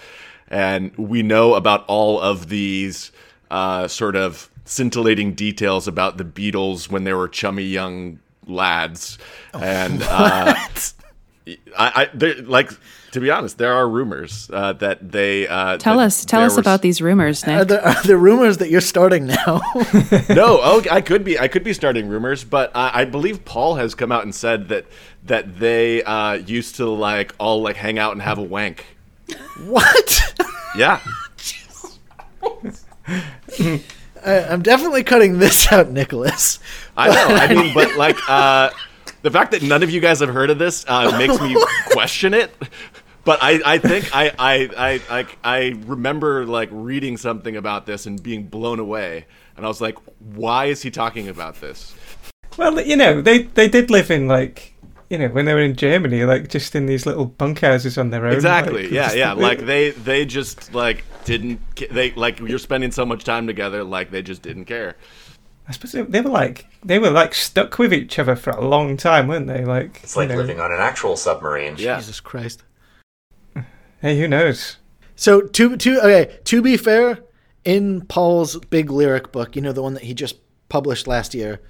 [0.47, 3.11] and we know about all of these
[3.49, 9.17] uh, sort of scintillating details about the Beatles when they were chummy young lads,
[9.53, 10.53] and uh,
[11.47, 12.71] I, I like
[13.11, 16.51] to be honest, there are rumors uh, that they uh, tell that us tell us
[16.51, 17.67] was- about these rumors, Are Nick.
[17.69, 19.61] there, are there rumors that you're starting now?
[20.29, 23.75] no, oh, I could be, I could be starting rumors, but I, I believe Paul
[23.75, 24.85] has come out and said that
[25.25, 28.85] that they uh, used to like all like hang out and have a wank.
[29.65, 30.45] what?
[30.77, 31.01] Yeah,
[33.09, 33.81] I,
[34.25, 36.59] I'm definitely cutting this out, Nicholas.
[36.95, 37.35] I know.
[37.35, 38.69] I mean, but like uh,
[39.21, 41.55] the fact that none of you guys have heard of this uh, makes me
[41.91, 42.51] question it.
[43.23, 48.07] But I, I think I, I, I, I, I remember like reading something about this
[48.07, 51.93] and being blown away, and I was like, "Why is he talking about this?"
[52.57, 54.73] Well, you know, they they did live in like,
[55.11, 58.25] you know, when they were in Germany, like just in these little bunkhouses on their
[58.25, 58.33] own.
[58.33, 58.83] Exactly.
[58.83, 59.33] like, yeah, just- yeah.
[59.33, 61.59] Like they, they just like didn't.
[61.91, 64.95] They like you're spending so much time together, like they just didn't care.
[65.67, 68.67] I suppose they, they were like they were like stuck with each other for a
[68.67, 69.63] long time, weren't they?
[69.63, 71.75] Like It's like know, living on an actual submarine.
[71.77, 71.97] Yeah.
[71.97, 72.63] Jesus Christ.
[74.01, 74.77] Hey, who knows?
[75.15, 77.19] So to to okay, to be fair,
[77.63, 80.37] in Paul's big lyric book, you know the one that he just
[80.69, 81.61] published last year,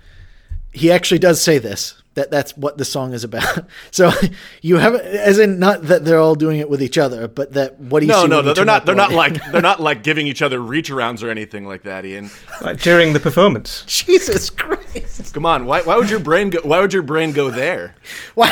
[0.72, 3.42] he actually does say this that that's what the song is about.
[3.92, 4.12] So
[4.62, 7.80] you have as in not that they're all doing it with each other, but that
[7.80, 8.54] what do you No, see no, no.
[8.54, 8.86] They're not.
[8.86, 9.34] They're not like.
[9.52, 12.30] They're not like giving each other reach arounds or anything like that, Ian.
[12.62, 13.84] Like during the performance.
[13.88, 15.34] Jesus Christ.
[15.34, 15.66] Come on.
[15.66, 15.82] Why?
[15.82, 16.60] Why would your brain go?
[16.64, 17.96] Why would your brain go there?
[18.36, 18.50] Why?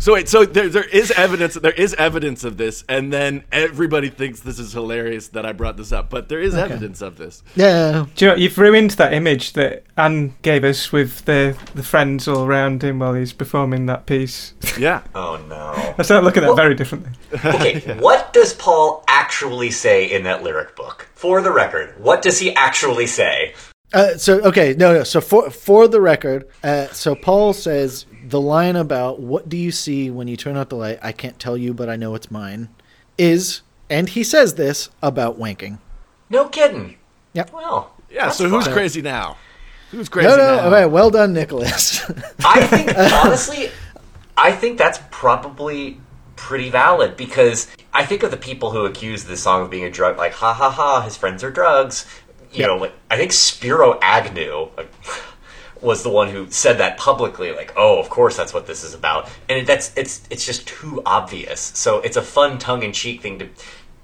[0.00, 1.54] So wait, so there, there is evidence.
[1.54, 5.76] There is evidence of this, and then everybody thinks this is hilarious that I brought
[5.76, 6.08] this up.
[6.08, 7.42] But there is evidence of this.
[7.54, 8.06] yeah.
[8.16, 12.26] Do you know, you've ruined that image that Anne gave us with the the friends
[12.26, 14.54] all around him while he's performing that piece.
[14.78, 15.02] Yeah.
[15.14, 15.94] Oh no.
[15.98, 17.10] I start looking at that very differently.
[17.44, 21.08] Okay, what does Paul actually say in that lyric book?
[21.14, 23.52] For the record, what does he actually say?
[23.92, 25.04] Uh, so okay, no, no.
[25.04, 29.72] So for for the record, uh, so Paul says the line about "What do you
[29.72, 32.30] see when you turn out the light?" I can't tell you, but I know it's
[32.30, 32.68] mine.
[33.18, 35.78] Is and he says this about wanking.
[36.28, 36.96] No kidding.
[37.32, 37.52] Yep.
[37.52, 38.26] Well, Yeah.
[38.26, 38.74] that's So who's fine.
[38.74, 39.36] crazy now?
[39.90, 40.56] Who's crazy No, no.
[40.56, 40.66] now?
[40.68, 42.00] Okay, well done, Nicholas.
[42.44, 43.70] I think honestly,
[44.36, 46.00] I think that's probably
[46.36, 49.90] pretty valid because I think of the people who accuse this song of being a
[49.90, 52.06] drug, like ha ha ha, his friends are drugs.
[52.52, 54.70] You know, like I think Spiro Agnew
[55.80, 58.94] was the one who said that publicly, like, oh, of course that's what this is
[58.94, 61.60] about, and that's it's it's just too obvious.
[61.74, 63.48] So it's a fun tongue in cheek thing to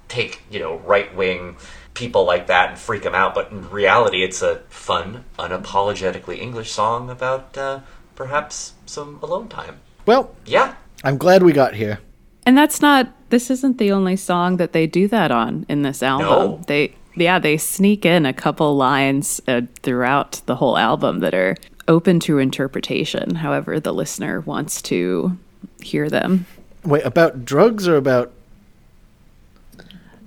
[0.09, 1.57] take, you know, right wing
[1.97, 6.71] people like that and freak them out, but in reality, it's a fun, unapologetically English
[6.71, 7.81] song about uh,
[8.15, 9.81] perhaps some alone time.
[10.05, 11.99] well, Yeah, I'm glad we got here.
[12.45, 16.03] And that's not this isn't the only song that they do that on in this
[16.03, 16.27] album.
[16.29, 16.61] No.
[16.67, 21.57] They yeah, they sneak in a couple lines uh, throughout the whole album that are
[21.89, 25.37] open to interpretation, however the listener wants to
[25.81, 26.47] hear them.
[26.85, 28.33] Wait, about drugs or about?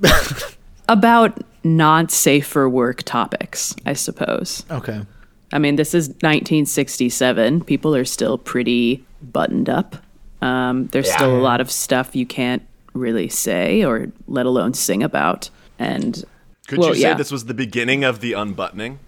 [0.87, 4.65] About not safe for work topics, I suppose.
[4.71, 5.01] Okay.
[5.53, 7.63] I mean, this is 1967.
[7.65, 9.97] People are still pretty buttoned up.
[10.41, 11.15] Um, there's Yeah.
[11.17, 15.49] still a lot of stuff you can't really say or let alone sing about.
[15.77, 16.23] And
[16.69, 17.13] Could Well, you say yeah.
[17.15, 18.99] this was the beginning of the unbuttoning?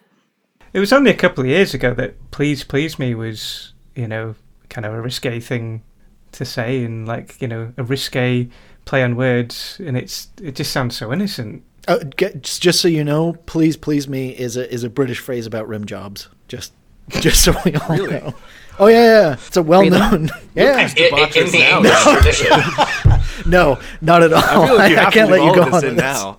[0.73, 4.33] It was only a couple of years ago that "Please Please Me" was, you know,
[4.69, 5.83] kind of a risque thing
[6.31, 8.49] to say, and like you know, a risque
[8.85, 11.63] play on words, and it's it just sounds so innocent.
[11.87, 15.19] Uh, get, just, just so you know, please, please me is a is a British
[15.19, 16.27] phrase about rim jobs.
[16.47, 16.73] Just,
[17.21, 18.33] just so we all know.
[18.79, 20.29] Oh yeah, yeah, it's a well known.
[20.55, 21.77] yeah, in, in- in the now.
[21.77, 23.51] English tradition.
[23.51, 24.41] no, not at all.
[24.43, 26.01] I feel like you I have can't to let you go of on in this.
[26.03, 26.37] now.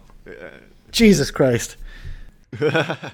[0.90, 1.76] Jesus Christ.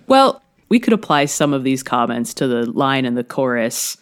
[0.06, 3.96] Well, we could apply some of these comments to the line in the chorus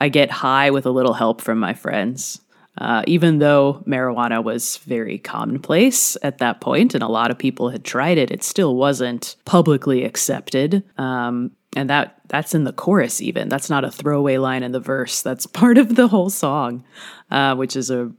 [0.00, 2.40] I get high with a little help from my friends.
[2.78, 7.68] Uh, even though marijuana was very commonplace at that point and a lot of people
[7.68, 10.82] had tried it, it still wasn't publicly accepted.
[10.96, 13.48] Um, and that that's in the chorus even.
[13.48, 15.20] That's not a throwaway line in the verse.
[15.20, 16.84] That's part of the whole song,
[17.30, 18.10] uh, which is a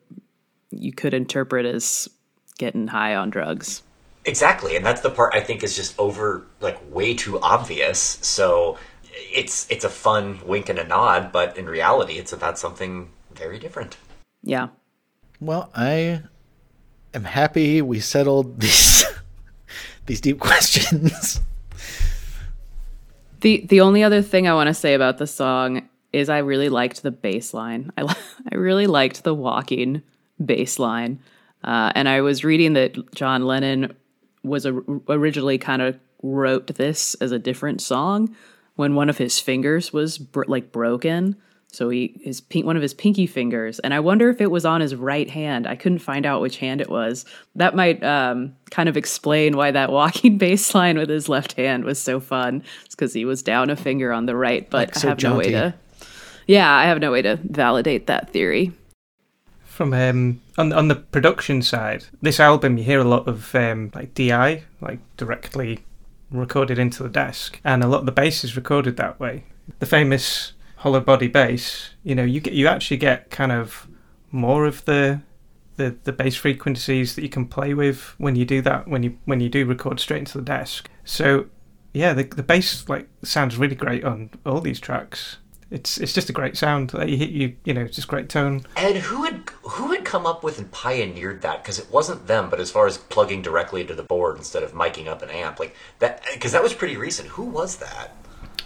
[0.69, 2.07] you could interpret as
[2.57, 3.81] getting high on drugs.
[4.25, 8.19] Exactly, and that's the part I think is just over like way too obvious.
[8.21, 8.77] So
[9.13, 13.59] it's it's a fun wink and a nod, but in reality, it's about something very
[13.59, 13.97] different.
[14.43, 14.67] Yeah.
[15.39, 16.21] Well, I
[17.13, 19.05] am happy we settled these
[20.05, 21.39] these deep questions.
[23.41, 26.69] The the only other thing I want to say about the song is I really
[26.69, 27.91] liked the bass line.
[27.97, 28.03] I
[28.51, 30.03] I really liked the walking
[30.43, 31.19] bass line.
[31.63, 33.95] Uh, and I was reading that John Lennon
[34.43, 34.73] was a,
[35.07, 38.35] originally kind of wrote this as a different song
[38.75, 41.35] when one of his fingers was br- like broken.
[41.71, 44.65] So he his pink one of his pinky fingers, and I wonder if it was
[44.65, 45.65] on his right hand.
[45.65, 47.23] I couldn't find out which hand it was.
[47.55, 51.85] That might um, kind of explain why that walking bass line with his left hand
[51.85, 52.63] was so fun.
[52.85, 55.23] It's because he was down a finger on the right, but Like so I have
[55.23, 55.73] no way to.
[56.45, 58.73] Yeah, I have no way to validate that theory.
[59.63, 63.91] From um, on on the production side, this album you hear a lot of um,
[63.95, 65.85] like DI, like directly
[66.29, 69.45] recorded into the desk, and a lot of the bass is recorded that way.
[69.79, 73.87] The famous hollow body bass, you know, you get you actually get kind of
[74.31, 75.21] more of the
[75.75, 79.17] the the bass frequencies that you can play with when you do that when you
[79.25, 80.89] when you do record straight into the desk.
[81.05, 81.45] So
[81.93, 85.37] yeah, the the bass like sounds really great on all these tracks.
[85.69, 86.95] It's it's just a great sound.
[86.95, 88.65] Like, you hit you you know, it's just great tone.
[88.75, 91.61] And who had who had come up with and pioneered that?
[91.61, 94.73] Because it wasn't them, but as far as plugging directly into the board instead of
[94.73, 97.29] miking up an amp, like that, because that was pretty recent.
[97.29, 98.15] Who was that?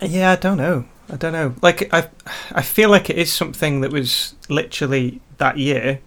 [0.01, 0.85] Yeah, I don't know.
[1.09, 1.55] I don't know.
[1.61, 2.09] Like I,
[2.51, 5.99] I feel like it is something that was literally that year.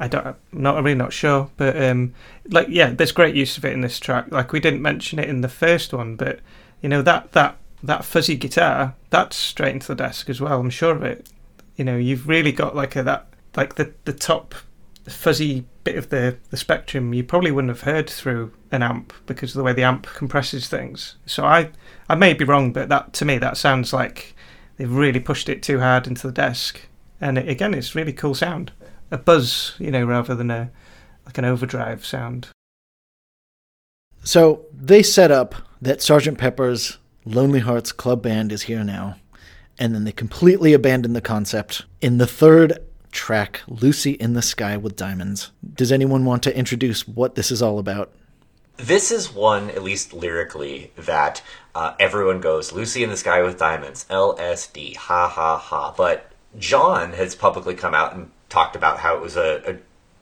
[0.00, 0.26] I don't.
[0.26, 2.14] I'm not I'm really not sure, but um,
[2.48, 4.30] like yeah, there's great use of it in this track.
[4.30, 6.40] Like we didn't mention it in the first one, but
[6.80, 10.60] you know that that that fuzzy guitar that's straight into the desk as well.
[10.60, 11.28] I'm sure of it.
[11.76, 14.54] You know, you've really got like a that like the the top
[15.06, 19.50] fuzzy bit of the the spectrum you probably wouldn't have heard through an amp because
[19.50, 21.16] of the way the amp compresses things.
[21.26, 21.70] So I
[22.12, 24.36] I may be wrong, but that to me that sounds like
[24.76, 26.82] they've really pushed it too hard into the desk.
[27.22, 28.70] And it, again, it's really cool sound,
[29.10, 30.70] a buzz, you know, rather than a
[31.24, 32.48] like an overdrive sound.
[34.24, 39.16] So they set up that Sergeant Pepper's Lonely Hearts Club Band is here now,
[39.78, 42.78] and then they completely abandon the concept in the third
[43.10, 45.50] track, Lucy in the Sky with Diamonds.
[45.74, 48.12] Does anyone want to introduce what this is all about?
[48.82, 51.40] This is one, at least lyrically, that
[51.72, 55.94] uh, everyone goes Lucy in the Sky with Diamonds, LSD, ha ha ha.
[55.96, 59.76] But John has publicly come out and talked about how it was a, a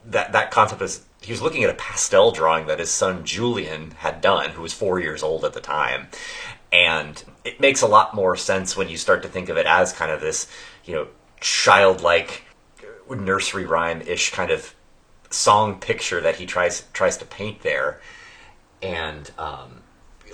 [0.05, 3.91] that that concept is he was looking at a pastel drawing that his son Julian
[3.97, 6.09] had done, who was four years old at the time,
[6.71, 9.91] and it makes a lot more sense when you start to think of it as
[9.91, 10.45] kind of this,
[10.85, 11.07] you know,
[11.39, 12.43] childlike
[13.09, 14.75] nursery rhyme ish kind of
[15.31, 17.99] song picture that he tries tries to paint there,
[18.81, 19.81] and um,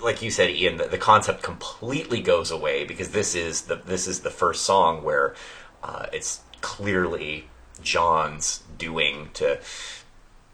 [0.02, 4.06] like you said, Ian, the, the concept completely goes away because this is the this
[4.06, 5.34] is the first song where
[5.82, 7.48] uh, it's clearly
[7.82, 9.60] John's doing to,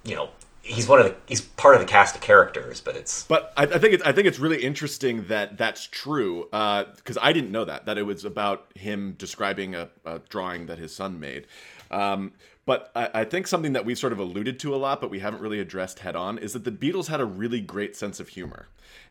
[0.05, 0.31] you know,
[0.63, 3.65] he's one of the he's part of the cast of characters, but it's But I,
[3.65, 7.65] I think it's I think it's really interesting that that's true because I didn't know
[7.65, 11.47] that that it was about him describing a, a drawing that his son made.
[11.91, 12.33] Um,
[12.67, 15.19] but I, I think something that we've sort of alluded to a lot, but we
[15.21, 18.29] haven't really addressed head on, is that the Beatles had a really great sense of
[18.29, 18.67] humor,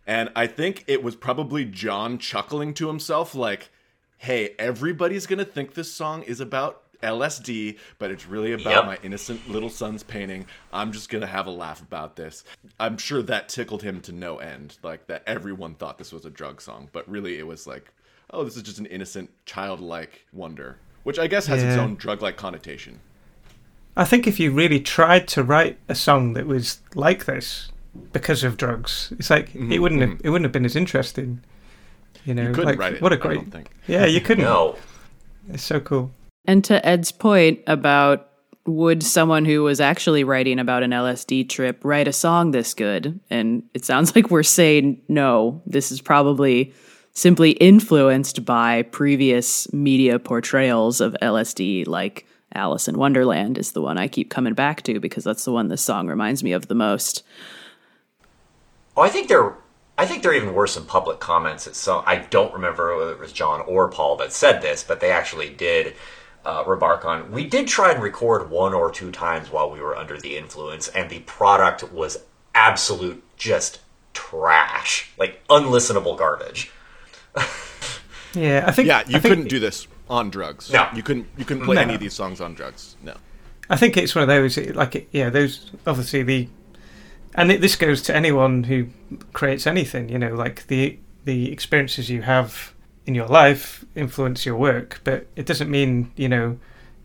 [0.08, 3.70] and I think it was probably John chuckling to himself like,
[4.18, 8.86] "Hey, everybody's gonna think this song is about." LSD, but it's really about Yep.
[8.86, 10.46] my innocent little son's painting.
[10.72, 12.46] I'm just gonna have a laugh about this.
[12.80, 14.78] I'm sure that tickled him to no end.
[14.84, 17.92] Like that everyone thought this was a drug song, but really it was like,
[18.32, 22.38] oh, this is just an innocent, childlike wonder, which I guess has its own drug-like
[22.38, 23.02] connotation.
[23.96, 27.72] I think if you really tried to write a song that was like this
[28.12, 29.82] because of drugs, it's like it mm-hmm.
[29.82, 30.28] wouldn't have mm-hmm.
[30.28, 31.42] it wouldn't have been as interesting.
[32.26, 33.02] You know, You couldn't like write it.
[33.02, 33.70] what a great don't think.
[33.88, 34.46] yeah, you couldn't.
[34.46, 34.78] no.
[35.50, 36.12] It's so cool.
[36.46, 38.30] And to Ed's point about
[38.66, 43.20] would someone who was actually writing about an LSD trip write a song this good?
[43.30, 45.62] And it sounds like we're saying no.
[45.66, 46.74] This is probably
[47.14, 53.98] simply influenced by previous media portrayals of LSD, like Alice in Wonderland is the one
[53.98, 56.76] I keep coming back to because that's the one this song reminds me of the
[56.76, 57.24] most.
[58.96, 59.56] Oh, I think there.
[59.98, 62.04] I think there even were some public comments that some.
[62.06, 65.50] I don't remember whether it was John or Paul that said this, but they actually
[65.50, 65.96] did
[66.46, 67.32] uh, remark on.
[67.32, 70.88] We did try and record one or two times while we were under the influence,
[70.90, 72.18] and the product was
[72.56, 73.80] absolute just
[74.14, 76.72] trash, like unlistenable garbage.
[78.36, 80.72] Yeah, I think Yeah, you I think- couldn't do this on drugs.
[80.72, 80.88] No.
[80.94, 81.28] you couldn't.
[81.38, 81.82] You couldn't play No.
[81.82, 82.96] any of these songs on drugs.
[83.04, 83.16] No.
[83.70, 86.50] I think it's one of those like yeah, those obviously the
[87.36, 88.88] and it, this goes to anyone who
[89.34, 90.10] creates anything.
[90.10, 92.74] You know, like the the experiences you have
[93.06, 96.60] in your life influence your work, but it doesn't mean you know,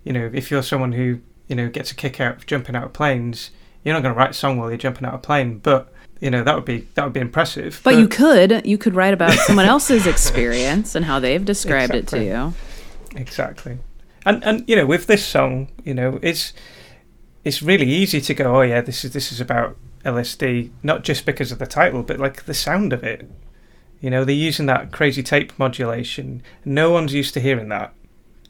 [0.04, 2.84] you know, if you're someone who you know gets a kick out of jumping out
[2.84, 3.50] of planes,
[3.84, 5.92] you're not going to write a song while you're jumping out of a plane, but
[6.20, 7.80] you know that would be that would be impressive.
[7.84, 11.94] But, but you could you could write about someone else's experience and how they've described
[11.94, 12.26] exactly.
[12.26, 12.54] it to you.
[13.14, 13.78] Exactly,
[14.24, 16.52] and and you know with this song, you know it's
[17.44, 21.26] it's really easy to go, oh yeah, this is this is about LSD, not just
[21.26, 23.28] because of the title, but like the sound of it.
[24.00, 26.42] You know, they're using that crazy tape modulation.
[26.64, 27.92] No one's used to hearing that.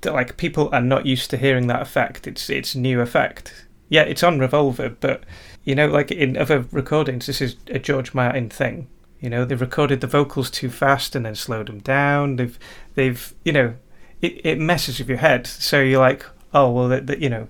[0.05, 2.27] Like people are not used to hearing that effect.
[2.27, 3.67] It's it's new effect.
[3.89, 5.25] Yeah, it's on Revolver, but
[5.65, 8.89] you know, like in other recordings, this is a George Martin thing.
[9.21, 12.37] You know, they've recorded the vocals too fast and then slowed them down.
[12.37, 12.59] They've
[12.95, 13.75] they've you know,
[14.21, 15.47] it, it messes with your head.
[15.47, 17.49] So you're like, oh well, the, the, you know,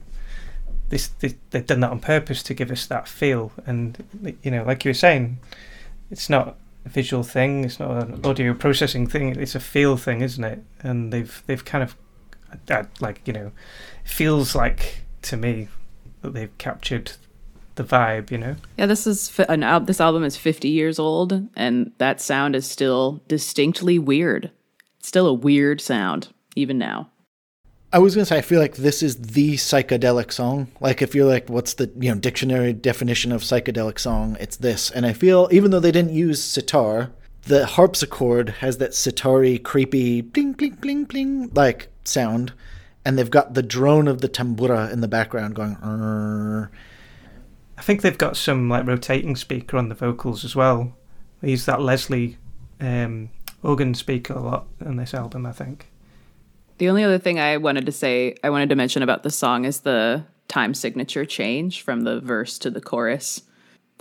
[0.89, 3.53] this, this they've done that on purpose to give us that feel.
[3.67, 5.39] And you know, like you were saying,
[6.11, 7.65] it's not a visual thing.
[7.65, 9.37] It's not an audio processing thing.
[9.37, 10.63] It's a feel thing, isn't it?
[10.81, 11.97] And they've they've kind of
[12.67, 13.53] that like you know,
[14.05, 15.69] feels like to me
[16.23, 17.13] that they've captured
[17.75, 18.57] the vibe, you know.
[18.77, 22.69] Yeah, this is an al- this album is 50 years old and that sound is
[22.69, 24.51] still distinctly weird.
[24.99, 27.11] It's still a weird sound even now.
[27.91, 30.69] I was gonna say I feel like this is the psychedelic song.
[30.79, 34.37] Like if you're like, what's the you know dictionary definition of psychedelic song?
[34.41, 34.91] It's this.
[34.91, 37.11] And I feel even though they didn't use sitar,
[37.45, 42.53] the harpsichord has that sitari creepy bling bling bling bling like sound,
[43.07, 45.77] and they've got the drone of the tambura in the background going.
[45.83, 46.71] Arr.
[47.79, 50.95] I think they've got some like rotating speaker on the vocals as well.
[51.41, 52.37] They use that Leslie
[52.81, 53.31] um,
[53.63, 55.91] organ speaker a lot on this album, I think.
[56.79, 59.65] The only other thing I wanted to say, I wanted to mention about the song
[59.65, 63.43] is the time signature change from the verse to the chorus.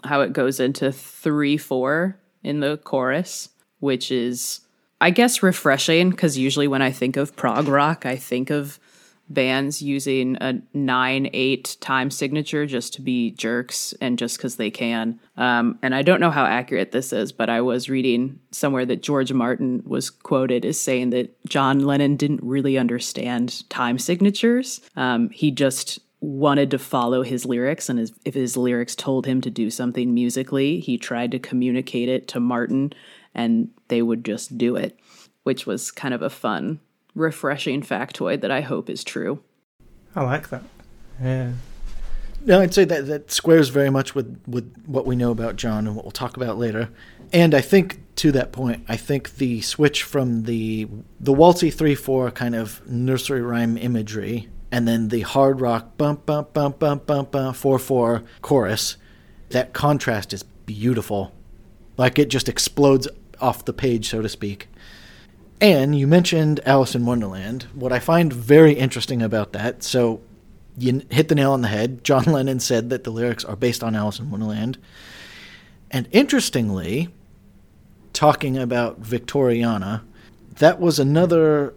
[0.03, 3.49] How it goes into 3 4 in the chorus,
[3.80, 4.61] which is,
[5.01, 8.80] I guess, refreshing because usually when I think of prog rock, I think of
[9.30, 14.71] bands using a 9 8 time signature just to be jerks and just because they
[14.71, 15.19] can.
[15.36, 19.03] Um, and I don't know how accurate this is, but I was reading somewhere that
[19.03, 24.82] George Martin was quoted as saying that John Lennon didn't really understand time signatures.
[24.95, 29.39] Um, he just wanted to follow his lyrics and his, if his lyrics told him
[29.39, 32.91] to do something musically he tried to communicate it to martin
[33.36, 34.99] and they would just do it
[35.43, 36.80] which was kind of a fun
[37.18, 39.43] refreshing factoid that I hope is true.
[40.15, 40.63] I like that.
[41.22, 41.53] Yeah.
[42.45, 45.88] No, I'd say that that squares very much with, with what we know about John
[45.88, 46.89] and what we'll talk about later.
[47.34, 50.88] And I think to that point, I think the switch from the
[51.20, 56.26] the waltzy three four kind of nursery rhyme imagery and then the hard rock bump
[56.26, 58.97] bump bump bump bump bump four four chorus,
[59.49, 61.34] that contrast is beautiful.
[61.97, 63.07] Like it just explodes
[63.39, 64.68] off the page, so to speak.
[65.59, 67.63] And you mentioned Alice in Wonderland.
[67.73, 70.21] What I find very interesting about that, so
[70.77, 72.03] you hit the nail on the head.
[72.03, 74.77] John Lennon said that the lyrics are based on Alice in Wonderland.
[75.89, 77.09] And interestingly,
[78.13, 80.03] talking about Victoriana,
[80.59, 81.73] that was another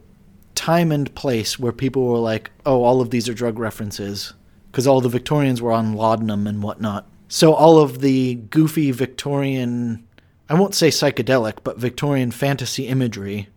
[0.55, 4.35] time and place where people were like, oh, all of these are drug references,
[4.71, 7.07] because all the Victorians were on laudanum and whatnot.
[7.29, 10.07] So all of the goofy Victorian,
[10.51, 13.49] I won't say psychedelic, but Victorian fantasy imagery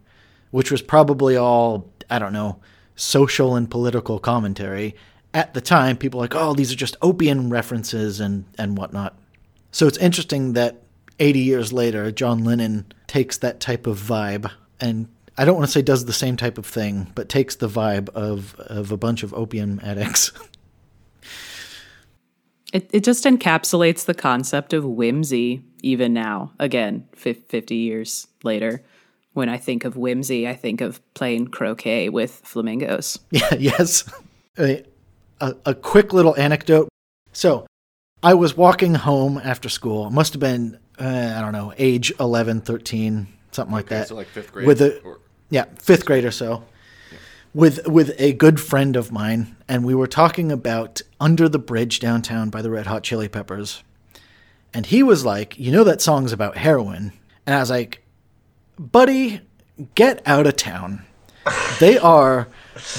[0.54, 2.60] which was probably all, I don't know,
[2.96, 4.96] social and political commentary.
[5.34, 9.18] At the time, people like, oh, these are just opium references and, and whatnot.
[9.72, 10.84] So it's interesting that
[11.18, 15.08] 80 years later, John Lennon takes that type of vibe and
[15.40, 18.10] I don't want to say does the same type of thing, but takes the vibe
[18.10, 20.32] of, of a bunch of opium addicts.
[22.72, 28.84] It, it just encapsulates the concept of whimsy even now, again, 50 years later
[29.34, 33.20] when I think of whimsy, I think of playing croquet with flamingos.
[33.32, 34.04] Yeah, yes.
[34.58, 34.84] A,
[35.42, 36.88] a, a, quick little anecdote.
[37.32, 37.66] So,
[38.22, 40.08] I was walking home after school.
[40.08, 44.08] It must have been, uh, I don't know, age 11, 13, something like okay, that.
[44.10, 44.68] So, like fifth grade?
[44.68, 45.20] With a, or?
[45.50, 46.64] Yeah, fifth grade or so.
[47.12, 47.18] Yeah.
[47.56, 52.00] With, with a good friend of mine, and we were talking about Under the Bridge
[52.00, 53.84] downtown by the Red Hot Chili Peppers.
[54.74, 57.14] And he was like, You know that song's about heroin?
[57.46, 58.03] And I was like,
[58.78, 59.42] buddy,
[59.96, 61.06] get out of town.
[61.80, 62.48] They are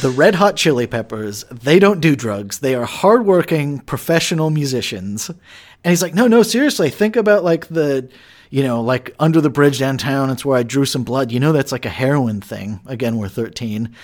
[0.03, 1.45] the Red Hot Chili Peppers.
[1.51, 2.59] They don't do drugs.
[2.59, 5.29] They are hardworking professional musicians.
[5.29, 8.09] And he's like, no, no, seriously, think about like the,
[8.51, 10.31] you know, like under the bridge downtown.
[10.31, 11.33] It's where I drew some blood.
[11.33, 12.81] You know, that's like a heroin thing.
[12.87, 13.95] Again, we're 13.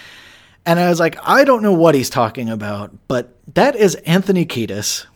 [0.67, 4.45] And I was like, I don't know what he's talking about, but that is Anthony
[4.45, 5.07] Kiedis.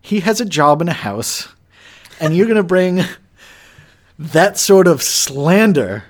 [0.00, 1.48] He has a job in a house,
[2.20, 3.04] and you're going to bring
[4.20, 6.04] that sort of slander.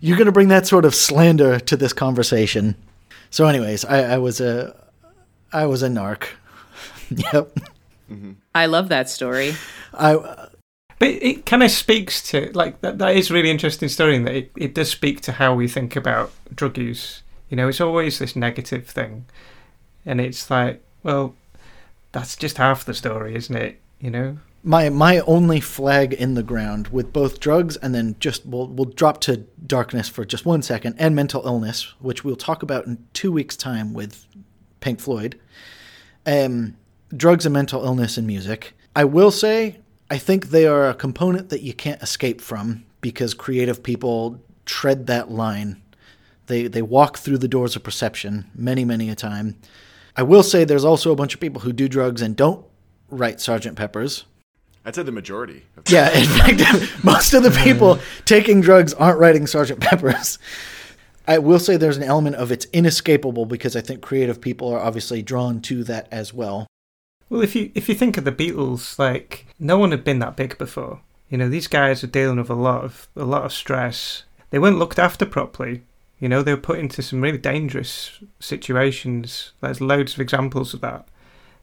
[0.00, 2.74] You're going to bring that sort of slander to this conversation.
[3.30, 4.74] So, anyways, I, I was a,
[5.52, 6.24] I was a narc.
[7.10, 7.54] yep.
[8.10, 8.32] Mm-hmm.
[8.54, 9.54] I love that story.
[9.94, 10.14] I
[10.98, 12.98] But it kind of speaks to like that.
[12.98, 15.68] That is a really interesting story, and that it, it does speak to how we
[15.68, 17.22] think about drug use.
[17.50, 19.26] You know, it's always this negative thing,
[20.06, 21.34] and it's like, well,
[22.12, 23.80] that's just half the story, isn't it?
[24.00, 28.46] You know, my my only flag in the ground with both drugs and then just
[28.46, 32.62] we'll we'll drop to darkness for just one second and mental illness, which we'll talk
[32.62, 34.26] about in two weeks' time with
[34.80, 35.38] Pink Floyd.
[36.24, 36.76] Um,
[37.16, 38.74] drugs and mental illness in music.
[38.94, 39.78] I will say
[40.10, 45.06] I think they are a component that you can't escape from because creative people tread
[45.08, 45.82] that line.
[46.46, 49.56] They they walk through the doors of perception many many a time.
[50.16, 52.64] I will say there's also a bunch of people who do drugs and don't
[53.08, 54.24] write Sergeant Pepper's.
[54.84, 55.64] I'd say the majority.
[55.76, 56.26] Of Yeah, in
[56.56, 60.38] fact, most of the people taking drugs aren't writing Sergeant Pepper's.
[61.26, 64.80] I will say there's an element of it's inescapable because I think creative people are
[64.80, 66.66] obviously drawn to that as well.
[67.30, 70.36] Well, if you if you think of the Beatles, like no one had been that
[70.36, 71.00] big before.
[71.30, 74.24] You know, these guys are dealing with a lot of a lot of stress.
[74.50, 75.82] They weren't looked after properly.
[76.18, 79.52] You know, they were put into some really dangerous situations.
[79.60, 81.06] There's loads of examples of that.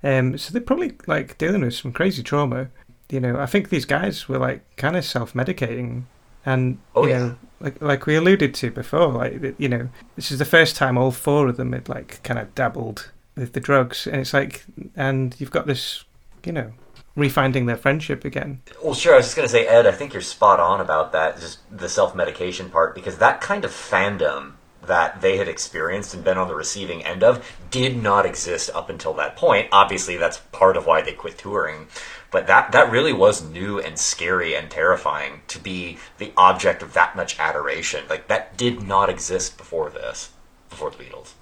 [0.04, 2.70] Um, so they're probably like dealing with some crazy trauma.
[3.10, 6.04] You know, I think these guys were like kind of self-medicating,
[6.46, 7.20] and Oh, you yeah.
[7.20, 10.98] know, like like we alluded to before, like you know, this is the first time
[10.98, 14.66] all four of them had like kind of dabbled with the drugs, and it's like,
[14.96, 16.04] and you've got this,
[16.46, 16.72] you know,
[17.18, 18.62] refinding their friendship again.
[18.84, 19.14] Well, sure.
[19.14, 21.60] I was just going to say, Ed, I think you're spot on about that, just
[21.76, 24.54] the self medication part, because that kind of fandom
[24.86, 28.90] that they had experienced and been on the receiving end of did not exist up
[28.90, 29.68] until that point.
[29.72, 31.88] Obviously, that's part of why they quit touring.
[32.32, 36.94] But that, that really was new and scary and terrifying to be the object of
[36.94, 38.06] that much adoration.
[38.10, 40.30] Like, that did not exist before this,
[40.70, 41.34] before the Beatles.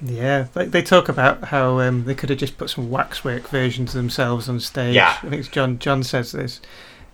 [0.00, 3.94] Yeah, like they talk about how um, they could have just put some waxwork versions
[3.94, 4.94] of themselves on stage.
[4.94, 5.18] Yeah.
[5.22, 5.78] I think it's John.
[5.80, 6.60] John says this,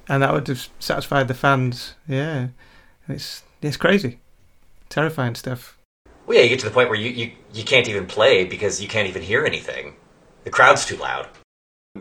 [0.06, 1.94] and that would have satisfied the fans.
[2.06, 2.48] Yeah,
[3.08, 4.18] it's it's crazy,
[4.90, 5.78] terrifying stuff.
[6.26, 8.82] Well, yeah, you get to the point where you, you, you can't even play because
[8.82, 9.94] you can't even hear anything.
[10.44, 11.28] The crowd's too loud.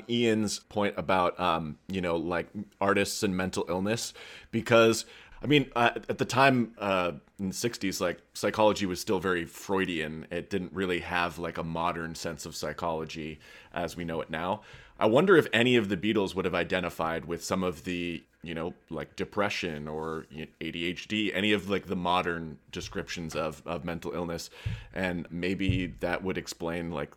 [0.10, 2.48] Ian's point about um, you know like
[2.82, 4.14] artists and mental illness
[4.52, 5.06] because
[5.42, 9.46] I mean uh, at the time uh, in the 60s like psychology was still very
[9.46, 10.26] Freudian.
[10.32, 13.40] It didn't really have like a modern sense of psychology
[13.74, 14.62] as we know it now.
[15.00, 18.56] I wonder if any of the Beatles would have identified with some of the you
[18.56, 20.26] know like depression or
[20.60, 24.50] ADHD any of like the modern descriptions of, of mental illness
[24.94, 27.12] and maybe that would explain like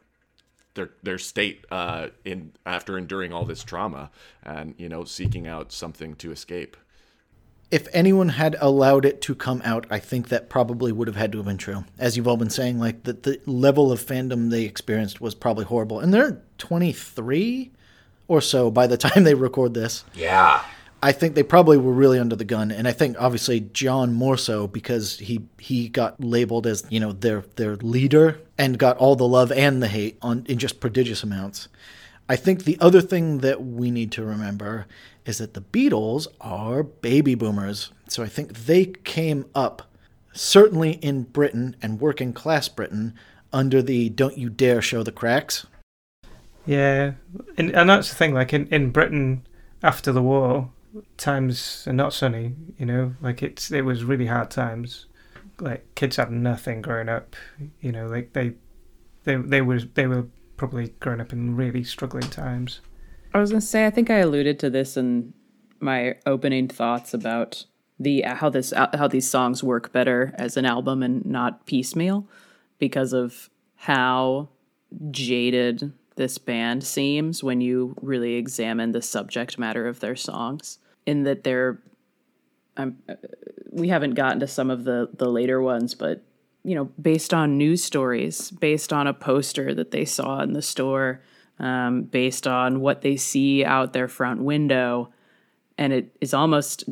[0.76, 4.10] their their state uh, in after enduring all this trauma
[4.42, 6.76] and you know seeking out something to escape.
[7.68, 11.32] If anyone had allowed it to come out, I think that probably would have had
[11.32, 11.84] to have been true.
[11.98, 15.64] As you've all been saying, like the, the level of fandom they experienced was probably
[15.64, 15.98] horrible.
[15.98, 17.72] And they're 23
[18.28, 20.04] or so by the time they record this.
[20.14, 20.62] Yeah.
[21.02, 24.36] I think they probably were really under the gun, and I think obviously John more
[24.36, 29.14] so because he he got labeled as you know their their leader and got all
[29.14, 31.68] the love and the hate on in just prodigious amounts.
[32.28, 34.86] I think the other thing that we need to remember
[35.26, 39.82] is that the Beatles are baby boomers, so I think they came up
[40.32, 43.14] certainly in Britain and working class Britain
[43.52, 45.66] under the "Don't you dare show the cracks."
[46.64, 47.12] Yeah,
[47.56, 48.32] and and that's the thing.
[48.32, 49.46] Like in, in Britain
[49.82, 50.70] after the war,
[51.16, 52.54] times are not sunny.
[52.78, 55.06] You know, like it's it was really hard times.
[55.60, 57.36] Like kids had nothing growing up.
[57.80, 58.54] You know, like they
[59.24, 60.26] they they were they were
[60.56, 62.80] probably growing up in really struggling times.
[63.34, 65.34] I was gonna say, I think I alluded to this in
[65.80, 67.66] my opening thoughts about
[67.98, 72.26] the how this how these songs work better as an album and not piecemeal
[72.78, 74.48] because of how
[75.10, 80.78] jaded this band seems when you really examine the subject matter of their songs.
[81.06, 81.80] In that they're,
[82.76, 83.14] um, uh,
[83.70, 86.22] we haven't gotten to some of the the later ones, but
[86.66, 90.60] you know, based on news stories, based on a poster that they saw in the
[90.60, 91.22] store,
[91.60, 95.12] um, based on what they see out their front window.
[95.78, 96.84] And it is almost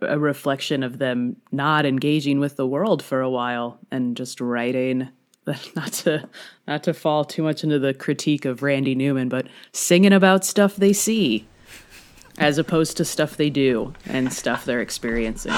[0.00, 5.08] a reflection of them not engaging with the world for a while and just writing.
[5.74, 6.28] Not to
[6.68, 10.76] not to fall too much into the critique of Randy Newman, but singing about stuff
[10.76, 11.48] they see,
[12.40, 15.52] as opposed to stuff they do and stuff they're experiencing.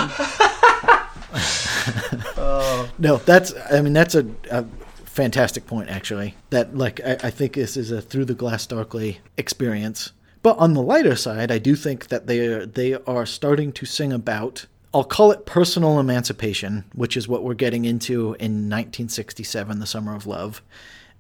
[2.37, 3.55] or No, that's.
[3.71, 4.65] I mean, that's a, a
[5.05, 5.89] fantastic point.
[5.89, 10.13] Actually, that like I, I think this is a through the glass darkly experience.
[10.43, 13.87] But on the lighter side, I do think that they are they are starting to
[13.87, 14.67] sing about.
[14.95, 20.15] I'll call it personal emancipation, which is what we're getting into in 1967, The Summer
[20.15, 20.61] of Love.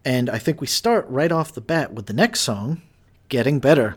[0.05, 2.83] And I think we start right off the bat with the next song,
[3.31, 3.97] Getting Better.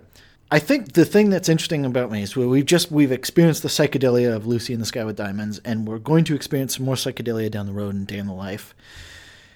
[0.52, 4.36] I think the thing that's interesting about me is we've just we've experienced the psychedelia
[4.36, 7.66] of Lucy in the Sky with Diamonds, and we're going to experience more psychedelia down
[7.66, 8.76] the road in Day in the Life.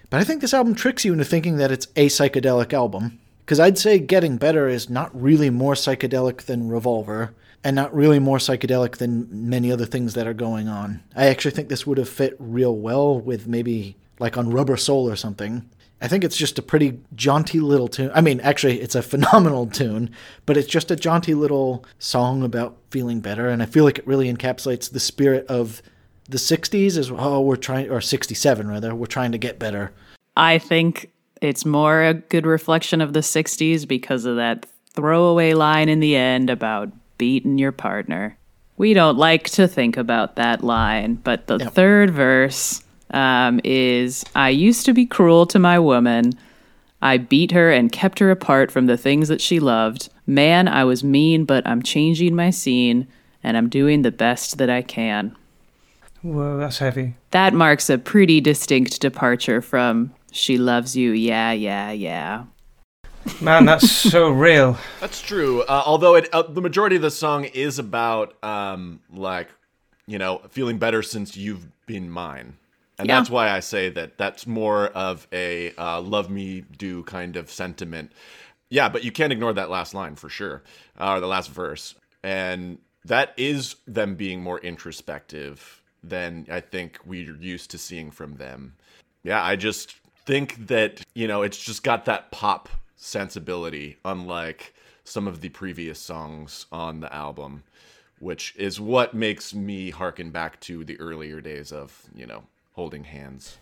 [0.09, 3.59] But I think this album tricks you into thinking that it's a psychedelic album, because
[3.59, 8.39] I'd say Getting Better is not really more psychedelic than Revolver, and not really more
[8.39, 11.03] psychedelic than many other things that are going on.
[11.15, 15.07] I actually think this would have fit real well with maybe like on Rubber Soul
[15.07, 15.69] or something.
[16.01, 18.11] I think it's just a pretty jaunty little tune.
[18.13, 20.11] I mean, actually, it's a phenomenal tune,
[20.45, 23.49] but it's just a jaunty little song about feeling better.
[23.49, 25.81] And I feel like it really encapsulates the spirit of
[26.27, 29.91] the 60s as oh, we're trying, or 67 rather, we're trying to get better.
[30.37, 35.89] I think it's more a good reflection of the 60s because of that throwaway line
[35.89, 38.37] in the end about beating your partner.
[38.77, 41.73] We don't like to think about that line, but the Yep.
[41.73, 46.33] third verse um, is I used to be cruel to my woman.
[47.01, 50.09] I beat her and kept her apart from the things that she loved.
[50.27, 53.07] Man, I was mean, but I'm changing my scene
[53.43, 55.35] and I'm doing the best that I can.
[56.21, 57.15] whoa, that's heavy.
[57.31, 62.45] That marks a pretty distinct departure from She Loves You, Yeah, Yeah, Yeah.
[63.41, 64.77] Man, that's so real.
[64.99, 65.61] That's true.
[65.63, 69.49] Uh, although it, uh, the majority of the song is about, um, like,
[70.07, 72.57] you know, feeling better since you've been mine,
[72.99, 73.17] and Yeah.
[73.17, 77.49] that's why I say that that's more of a uh, "love me do" kind of
[77.49, 78.11] sentiment.
[78.69, 80.61] Yeah, but you can't ignore that last line for sure,
[80.99, 86.99] uh, or the last verse, and that is them being more introspective than I think
[87.05, 88.75] we're used to seeing from them.
[89.23, 89.95] Yeah, I just
[90.25, 94.73] think that, you know, it's just got that pop sensibility, unlike
[95.03, 97.63] some of the previous songs on the album,
[98.19, 102.43] which is what makes me harken back to the earlier days of, you know,
[102.79, 103.57] holding hands.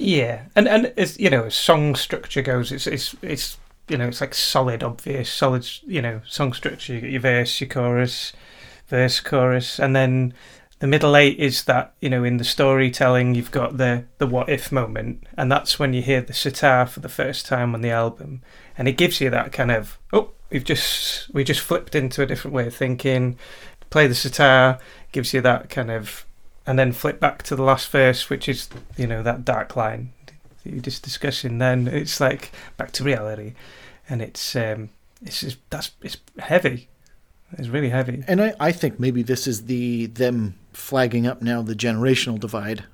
[0.00, 3.56] Yeah, and and as you know, as song structure goes, it's it's it's
[3.88, 5.64] you know, it's like solid, obvious, solid.
[5.86, 6.94] You know, song structure.
[6.94, 8.32] You get your verse, your chorus,
[8.88, 10.34] verse, chorus, and then
[10.80, 14.48] the middle eight is that you know in the storytelling you've got the the what
[14.48, 17.90] if moment, and that's when you hear the sitar for the first time on the
[17.90, 18.42] album,
[18.76, 22.26] and it gives you that kind of oh we've just we just flipped into a
[22.26, 23.38] different way of thinking.
[23.88, 24.80] Play the sitar
[25.12, 26.26] gives you that kind of
[26.68, 30.12] and then flip back to the last verse, which is you know that dark line
[30.26, 31.58] that you're just discussing.
[31.58, 33.54] Then it's like back to reality,
[34.08, 34.90] and it's um,
[35.22, 36.88] it's just, that's it's heavy.
[37.56, 38.22] It's really heavy.
[38.28, 42.84] And I, I think maybe this is the them flagging up now the generational divide,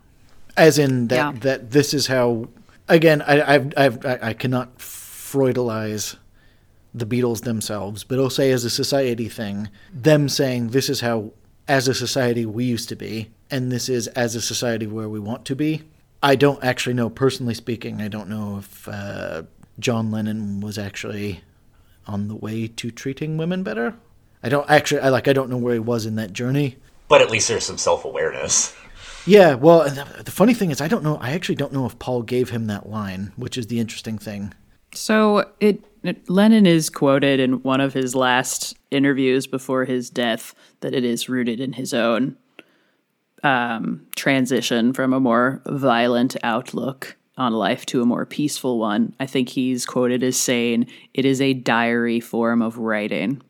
[0.57, 1.41] as in that Yeah.
[1.41, 2.49] that this is how.
[2.89, 4.79] Again, I I've, I've, I I cannot
[5.35, 6.17] Freudalize
[6.95, 11.33] the Beatles themselves, but I'll say as a society thing, them saying this is how,
[11.69, 15.19] as a society, we used to be, and this is as a society where we
[15.19, 15.83] want to be.
[16.23, 19.43] I don't actually know, personally speaking, I don't know if uh,
[19.79, 21.43] John Lennon was actually
[22.07, 23.95] on the way to treating women better.
[24.43, 26.77] I don't actually, I like, I don't know where he was in that journey.
[27.09, 28.75] But at least there's some self awareness.
[29.27, 31.87] Yeah, well, and the, the funny thing is, I don't know, I actually don't know
[31.87, 34.53] if Paul gave him that line, which is the interesting thing.
[34.97, 40.55] So it, it Lennon is quoted in one of his last interviews before his death
[40.81, 42.37] that it is rooted in his own
[43.43, 49.15] um, transition from a more violent outlook on life to a more peaceful one.
[49.21, 53.43] I think he's quoted as saying it is a diary form of writing.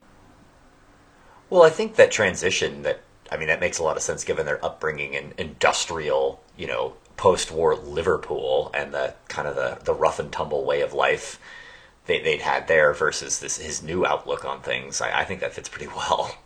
[1.50, 4.46] Well, I think that transition that I mean that makes a lot of sense given
[4.46, 10.18] their upbringing in industrial, you know, post-war Liverpool and the kind of the, the rough
[10.18, 11.38] and tumble way of life
[12.06, 15.00] they, they'd had there versus this his new outlook on things.
[15.00, 16.36] I, I think that fits pretty well.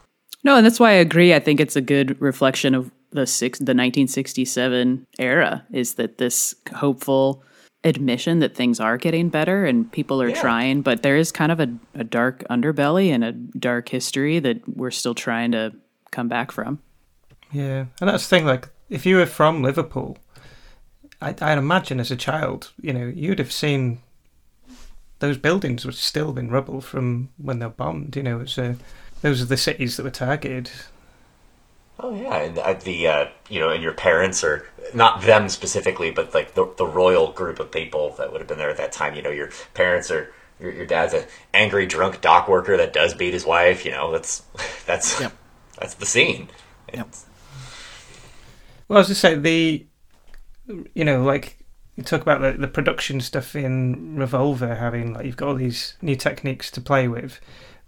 [0.45, 1.35] No, and that's why I agree.
[1.35, 5.65] I think it's a good reflection of the six, the 1967 era.
[5.73, 7.43] Is that this hopeful
[7.85, 10.41] admission that things are getting better and people are Yeah.
[10.41, 14.61] trying, but there is kind of a, a dark underbelly and a dark history that
[14.77, 15.73] we're still trying to
[16.11, 16.79] come back from.
[17.53, 18.47] Yeah, and that's the thing.
[18.47, 20.19] Like, if you were from Liverpool,
[21.21, 23.99] I, I'd imagine as a child, you know, you'd have seen
[25.19, 28.15] those buildings were still in rubble from when they were bombed.
[28.17, 28.75] You know, it's uh,
[29.23, 30.71] those are the cities that were targeted.
[32.01, 36.13] Oh yeah, and uh, the uh, you know, and your parents or not them specifically,
[36.13, 38.93] but like the the royal group of people that would have been there at that
[38.93, 39.17] time.
[39.17, 43.15] You know, your parents are your, your dad's an angry drunk dock worker that does
[43.15, 43.85] beat his wife.
[43.85, 44.45] You know, that's
[44.87, 45.33] that's Yep.
[45.81, 46.49] that's the scene.
[46.95, 47.09] Yep.
[48.87, 49.85] Well, as I say, the
[50.95, 51.59] you know, like
[51.97, 55.95] you talk about the, the production stuff in Revolver, having like you've got all these
[56.01, 57.41] new techniques to play with,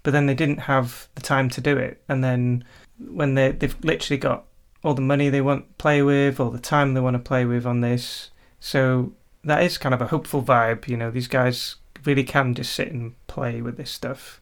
[0.03, 2.01] but then they didn't have the time to do it.
[2.09, 2.63] And then
[2.97, 4.45] when they they've literally got
[4.83, 7.45] all the money they want to play with, all the time they want to play
[7.45, 9.13] with on this, so
[9.43, 10.87] that is kind of a hopeful vibe.
[10.87, 11.75] You know, these guys
[12.05, 14.41] really can just sit and play with this stuff.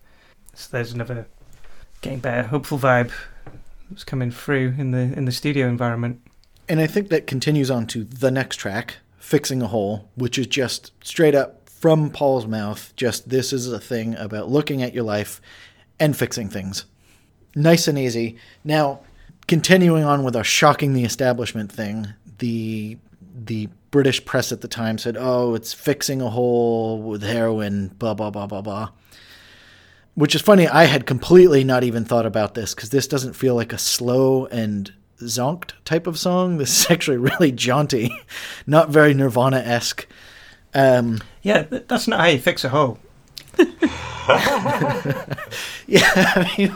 [0.54, 1.28] So there's another
[2.02, 3.12] getting better, hopeful vibe
[3.90, 6.22] that's coming through in the in the studio environment.
[6.70, 10.46] And I think that continues on to the next track, Fixing a Hole, which is
[10.46, 15.04] just straight up from Paul's mouth, just this is a thing about looking at your
[15.04, 15.42] life
[16.00, 16.86] and fixing things.
[17.56, 18.38] Nice and easy.
[18.64, 19.00] Now,
[19.48, 22.98] continuing on with our shocking the establishment thing, the
[23.34, 28.14] the British press at the time said, "Oh, it's fixing a hole with heroin." Blah
[28.14, 28.90] blah blah blah blah.
[30.14, 30.68] Which is funny.
[30.68, 34.46] I had completely not even thought about this because this doesn't feel like a slow
[34.48, 34.92] and
[35.22, 36.58] zonked type of song.
[36.58, 38.12] This is actually really jaunty,
[38.68, 40.08] not very Nirvana esque.
[40.74, 43.00] Um, yeah, that's not how you fix a hole.
[45.88, 46.76] yeah, I mean,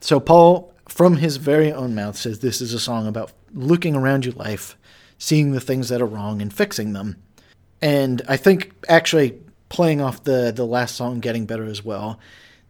[0.00, 4.24] so Paul, from his very own mouth, says this is a song about looking around
[4.24, 4.76] your life
[5.20, 7.16] seeing the things that are wrong and fixing them.
[7.80, 12.18] And I think actually playing off the the last song getting better as well.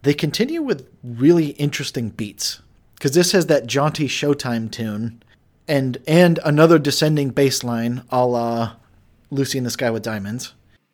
[0.03, 2.61] They continue with really interesting beats
[3.01, 5.23] because this has that jaunty Showtime tune
[5.67, 8.73] and and another descending bass line a la
[9.31, 10.53] Lucy in the Sky with Diamonds.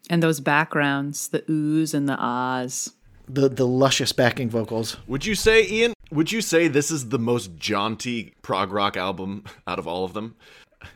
[0.09, 2.93] And those backgrounds, the oohs and the ahs.
[3.27, 4.95] The the luscious backing vocals.
[5.07, 9.43] Would you say, Ian, would you say this is the most jaunty prog rock album
[9.67, 10.37] out of all of them?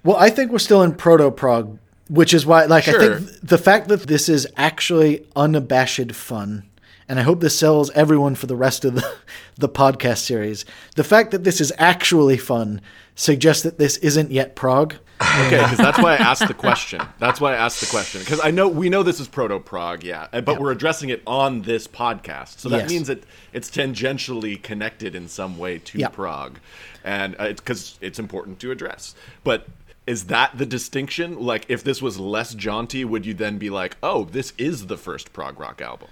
[0.06, 3.16] Well, I think we're still in proto prog, which is why, like, sure.
[3.16, 6.70] I think the fact that this is actually unabashed fun,
[7.12, 9.16] and I hope this sells everyone for the rest of the,
[9.58, 10.64] the podcast series.
[10.96, 12.80] The fact that this is actually fun
[13.16, 14.96] suggests that this isn't yet prog.
[15.46, 17.02] Okay, because that's why I asked the question.
[17.20, 20.04] That's why I asked the question because I know we know this is proto prog,
[20.04, 20.58] yeah, but yeah.
[20.58, 22.90] we're addressing it on this podcast, so that yes.
[22.90, 26.08] means that it's tangentially connected in some way to yeah.
[26.08, 26.58] prog,
[27.04, 29.14] and uh, it's because it's important to address.
[29.44, 29.68] But
[30.08, 31.40] is that the distinction?
[31.40, 34.98] Like, if this was less jaunty, would you then be like, "Oh, this is the
[34.98, 36.10] first prog rock album"?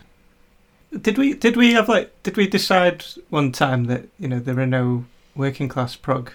[1.01, 4.59] Did we did we have like did we decide one time that you know there
[4.59, 6.31] are no working class prog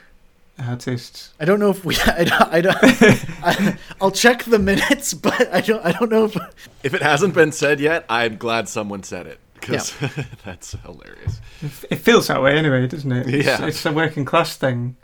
[0.59, 1.33] artists?
[1.41, 1.97] I don't know if we.
[2.07, 2.53] I don't.
[2.53, 2.77] I don't
[3.43, 5.85] I, will check the minutes, but I don't.
[5.85, 6.37] I don't know if.
[6.83, 10.25] If it hasn't been said yet, I'm glad someone said it because yeah.
[10.45, 11.41] that's hilarious.
[11.91, 13.35] It feels that way anyway, doesn't it?
[13.35, 14.97] It's, yeah, it's a working class thing.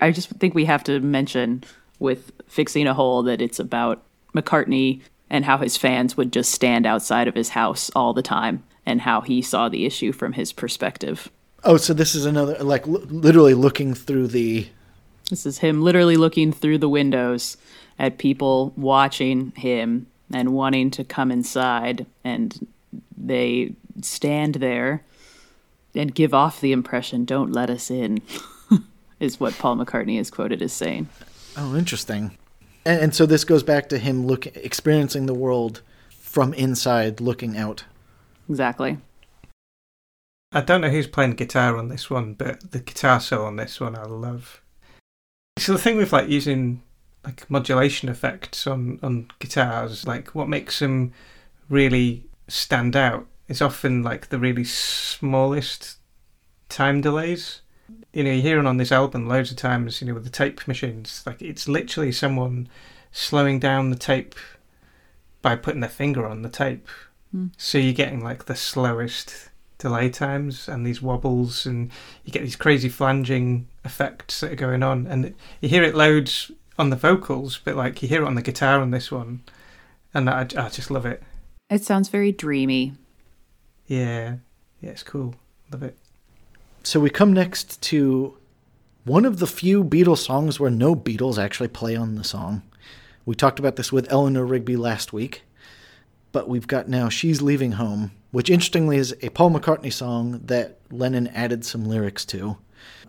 [0.00, 1.64] I just think we have to mention
[1.98, 4.02] with fixing a hole that it's about
[4.34, 8.62] McCartney and how his fans would just stand outside of his house all the time
[8.84, 11.30] and how he saw the issue from his perspective.
[11.64, 14.68] Oh, so this is another like l- literally looking through the
[15.30, 17.56] This is him literally looking through the windows
[17.98, 22.66] at people watching him and wanting to come inside and
[23.16, 25.02] they stand there
[25.94, 28.20] and give off the impression don't let us in.
[29.20, 31.08] is what Paul McCartney is quoted as saying.
[31.56, 32.36] Oh, interesting.
[32.86, 37.58] And, and so this goes back to him look experiencing the world from inside, looking
[37.58, 37.84] out.
[38.48, 38.98] Exactly.
[40.52, 43.80] I don't know who's playing guitar on this one, but the guitar solo on this
[43.80, 44.62] one I love.
[45.58, 46.82] So the thing with like using
[47.24, 51.12] like modulation effects on on guitars, like what makes them
[51.68, 55.98] really stand out is often like the really smallest
[56.68, 57.62] time delays
[58.16, 60.30] you know, you hear it on this album loads of times, you know, with the
[60.30, 61.22] tape machines.
[61.26, 62.66] Like it's literally someone
[63.12, 64.34] slowing down the tape
[65.42, 66.88] by putting their finger on the tape.
[67.36, 67.50] Mm.
[67.58, 71.90] So you're getting like the slowest delay times and these wobbles, and
[72.24, 75.06] you get these crazy flanging effects that are going on.
[75.06, 78.40] And you hear it loads on the vocals, but like you hear it on the
[78.40, 79.42] guitar on this one,
[80.14, 81.22] and I, I just love it.
[81.68, 82.94] It sounds very dreamy.
[83.86, 84.36] Yeah,
[84.80, 85.34] yeah, it's cool.
[85.70, 85.98] Love it.
[86.86, 88.38] So we come next to
[89.02, 92.62] one of the few Beatles songs where no Beatles actually play on the song.
[93.24, 95.42] We talked about this with Eleanor Rigby last week,
[96.30, 100.78] but we've got now She's Leaving Home, which interestingly is a Paul McCartney song that
[100.92, 102.56] Lennon added some lyrics to.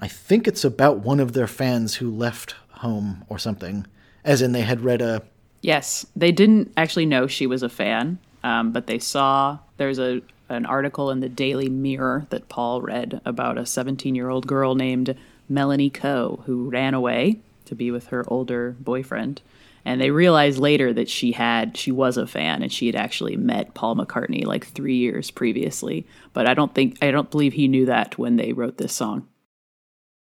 [0.02, 3.86] I think it's about one of their fans who left home or something,
[4.24, 5.22] as in they had read a.
[5.62, 10.24] Yes, they didn't actually know she was a fan, um, but they saw there's a
[10.50, 14.76] an article in the Daily Mirror that Paul read about a 17 year old girl
[14.76, 15.16] named
[15.50, 19.42] Melanie Coe who ran away to be with her older boyfriend.
[19.86, 23.38] And they realized later that she had she was a fan and she had actually
[23.38, 26.06] met Paul McCartney like three years previously.
[26.34, 29.28] But I don't think I don't believe he knew that when they wrote this song.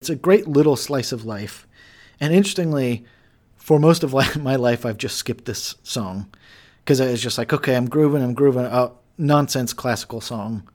[0.01, 1.67] It's a great little slice of life.
[2.19, 3.05] And interestingly,
[3.55, 6.27] for most of my life, I've just skipped this song
[6.83, 10.67] because I was just like, okay, I'm grooving, I'm grooving, oh, nonsense classical song,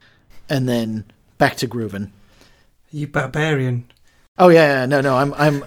[0.49, 1.05] and then
[1.39, 2.13] back to grooving.
[2.91, 3.91] You barbarian.
[4.39, 5.65] Oh yeah, yeah no, no, I'm I'm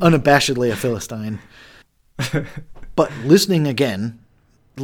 [0.00, 1.38] unabashedly a philistine.
[2.96, 4.18] but listening again,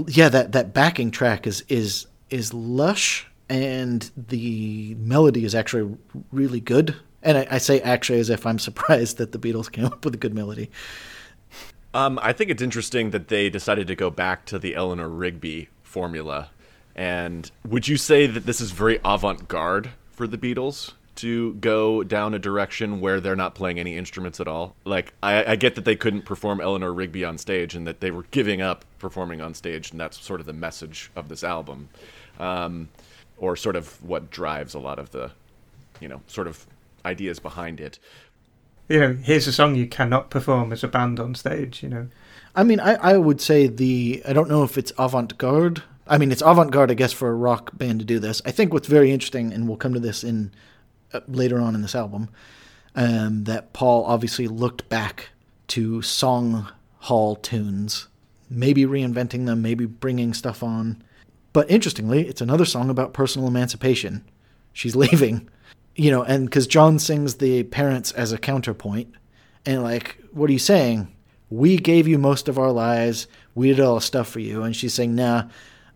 [0.07, 5.97] yeah, that that backing track is is is lush, and the melody is actually
[6.33, 6.97] really good.
[7.23, 10.15] And I, I say actually as if I'm surprised that the Beatles came up with
[10.15, 10.71] a good melody.
[11.93, 15.69] Um, I think it's interesting that they decided to go back to the Eleanor Rigby
[15.83, 16.51] formula.
[17.01, 22.03] And would you say that this is very avant garde for the Beatles to go
[22.03, 24.77] down a direction where they're not playing any instruments at all?
[24.85, 28.11] Like, I, I get that they couldn't perform Eleanor Rigby on stage and that they
[28.11, 31.89] were giving up performing on stage, and that's sort of the message of this album.
[32.39, 32.91] Um,
[33.39, 35.31] or sort of what drives a lot of the,
[36.03, 36.67] you know, sort of
[37.07, 37.99] ideas behind it
[38.91, 42.09] you know, here's a song you cannot perform as a band on stage, you know.
[42.57, 45.85] I mean, I, I would say the, I don't know if it's avant garde.
[46.11, 48.43] I mean, it's avant garde, I guess, for a rock band to do this.
[48.45, 50.53] I think what's very interesting, and we'll come to this in
[51.13, 52.29] uh, later on in this album,
[52.95, 55.31] um, that Paul obviously looked back
[55.69, 58.09] to song hall tunes,
[58.51, 61.03] maybe reinventing them, maybe bringing stuff on.
[61.53, 64.25] But interestingly, it's another song about personal emancipation.
[64.73, 65.49] She's leaving
[66.01, 69.15] you know, and because John sings the parents as a counterpoint,
[69.67, 71.15] and like, what are you saying?
[71.51, 73.27] We gave you most of our lives.
[73.55, 75.49] We did all the stuff for you, and she's saying, "Nah,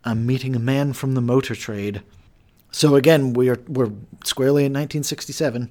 [0.04, 2.02] I'm meeting a man from the motor trade."
[2.70, 3.92] So again, we're we're
[4.24, 5.70] squarely in 1967.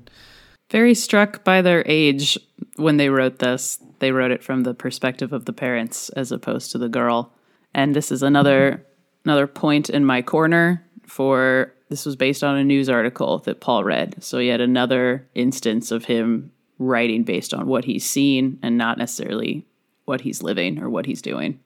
[0.71, 2.37] Very struck by their age
[2.77, 3.79] when they wrote this.
[3.99, 7.33] They wrote it from the perspective of the parents as opposed to the girl.
[7.73, 8.85] And this is another
[9.25, 13.83] another point in my corner for this was based on a news article that Paul
[13.83, 14.15] read.
[14.23, 19.65] So yet another instance of him writing based on what he's seen and not necessarily
[20.05, 21.59] what he's living or what he's doing.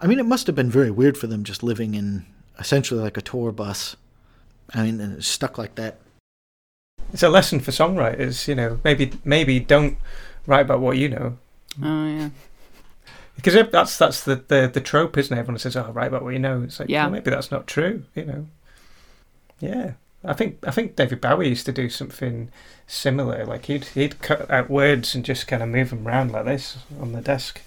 [0.00, 2.26] I mean, it must have been very weird for them just living in
[2.58, 3.96] essentially like a tour bus.
[4.74, 5.98] I mean, and stuck like that.
[7.12, 8.80] It's a lesson for songwriters, you know.
[8.82, 9.96] Maybe maybe don't
[10.46, 11.38] write about what you know.
[11.82, 12.30] Oh yeah.
[13.36, 15.38] Because if that's that's the, the, the trope, isn't it?
[15.40, 17.66] Everyone says, "Oh, write about what you know." It's like, yeah, well, maybe that's not
[17.66, 18.46] true, you know.
[19.60, 19.92] Yeah,
[20.24, 22.50] I think I think David Bowie used to do something
[22.86, 23.44] similar.
[23.44, 26.78] Like he'd he'd cut out words and just kind of move them around like this
[27.00, 27.60] on the desk.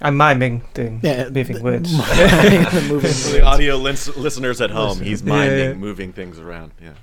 [0.00, 1.92] I'm miming doing yeah, moving the, words.
[2.88, 5.72] moving For the audio listeners at home, he's miming yeah.
[5.74, 6.72] moving things around.
[6.82, 6.94] Yeah.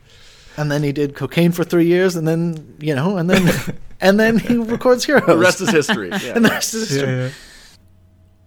[0.57, 4.19] And then he did cocaine for three years, and then you know, and then and
[4.19, 5.25] then he records Heroes.
[5.25, 6.09] The rest is history.
[6.09, 6.33] Yeah.
[6.35, 7.09] and the rest is history.
[7.09, 7.29] Yeah,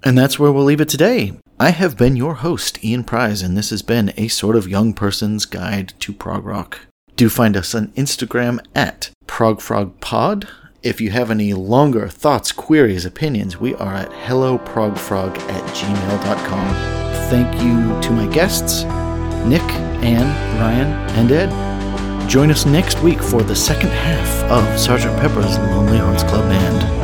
[0.03, 1.33] and that's where we'll leave it today.
[1.59, 4.93] I have been your host, Ian Prize, and this has been a sort of young
[4.93, 6.81] person's guide to prog rock.
[7.17, 10.49] Do find us on Instagram at progfrogpod.
[10.85, 16.75] If you have any longer thoughts, queries, opinions, we are at helloprogfrog at gmail.com.
[17.31, 18.83] Thank you to my guests,
[19.47, 19.63] Nick,
[20.05, 22.29] Anne, Ryan, and Ed.
[22.29, 25.19] Join us next week for the second half of Sgt.
[25.23, 27.04] Pepper's Lonely Hearts Club Band.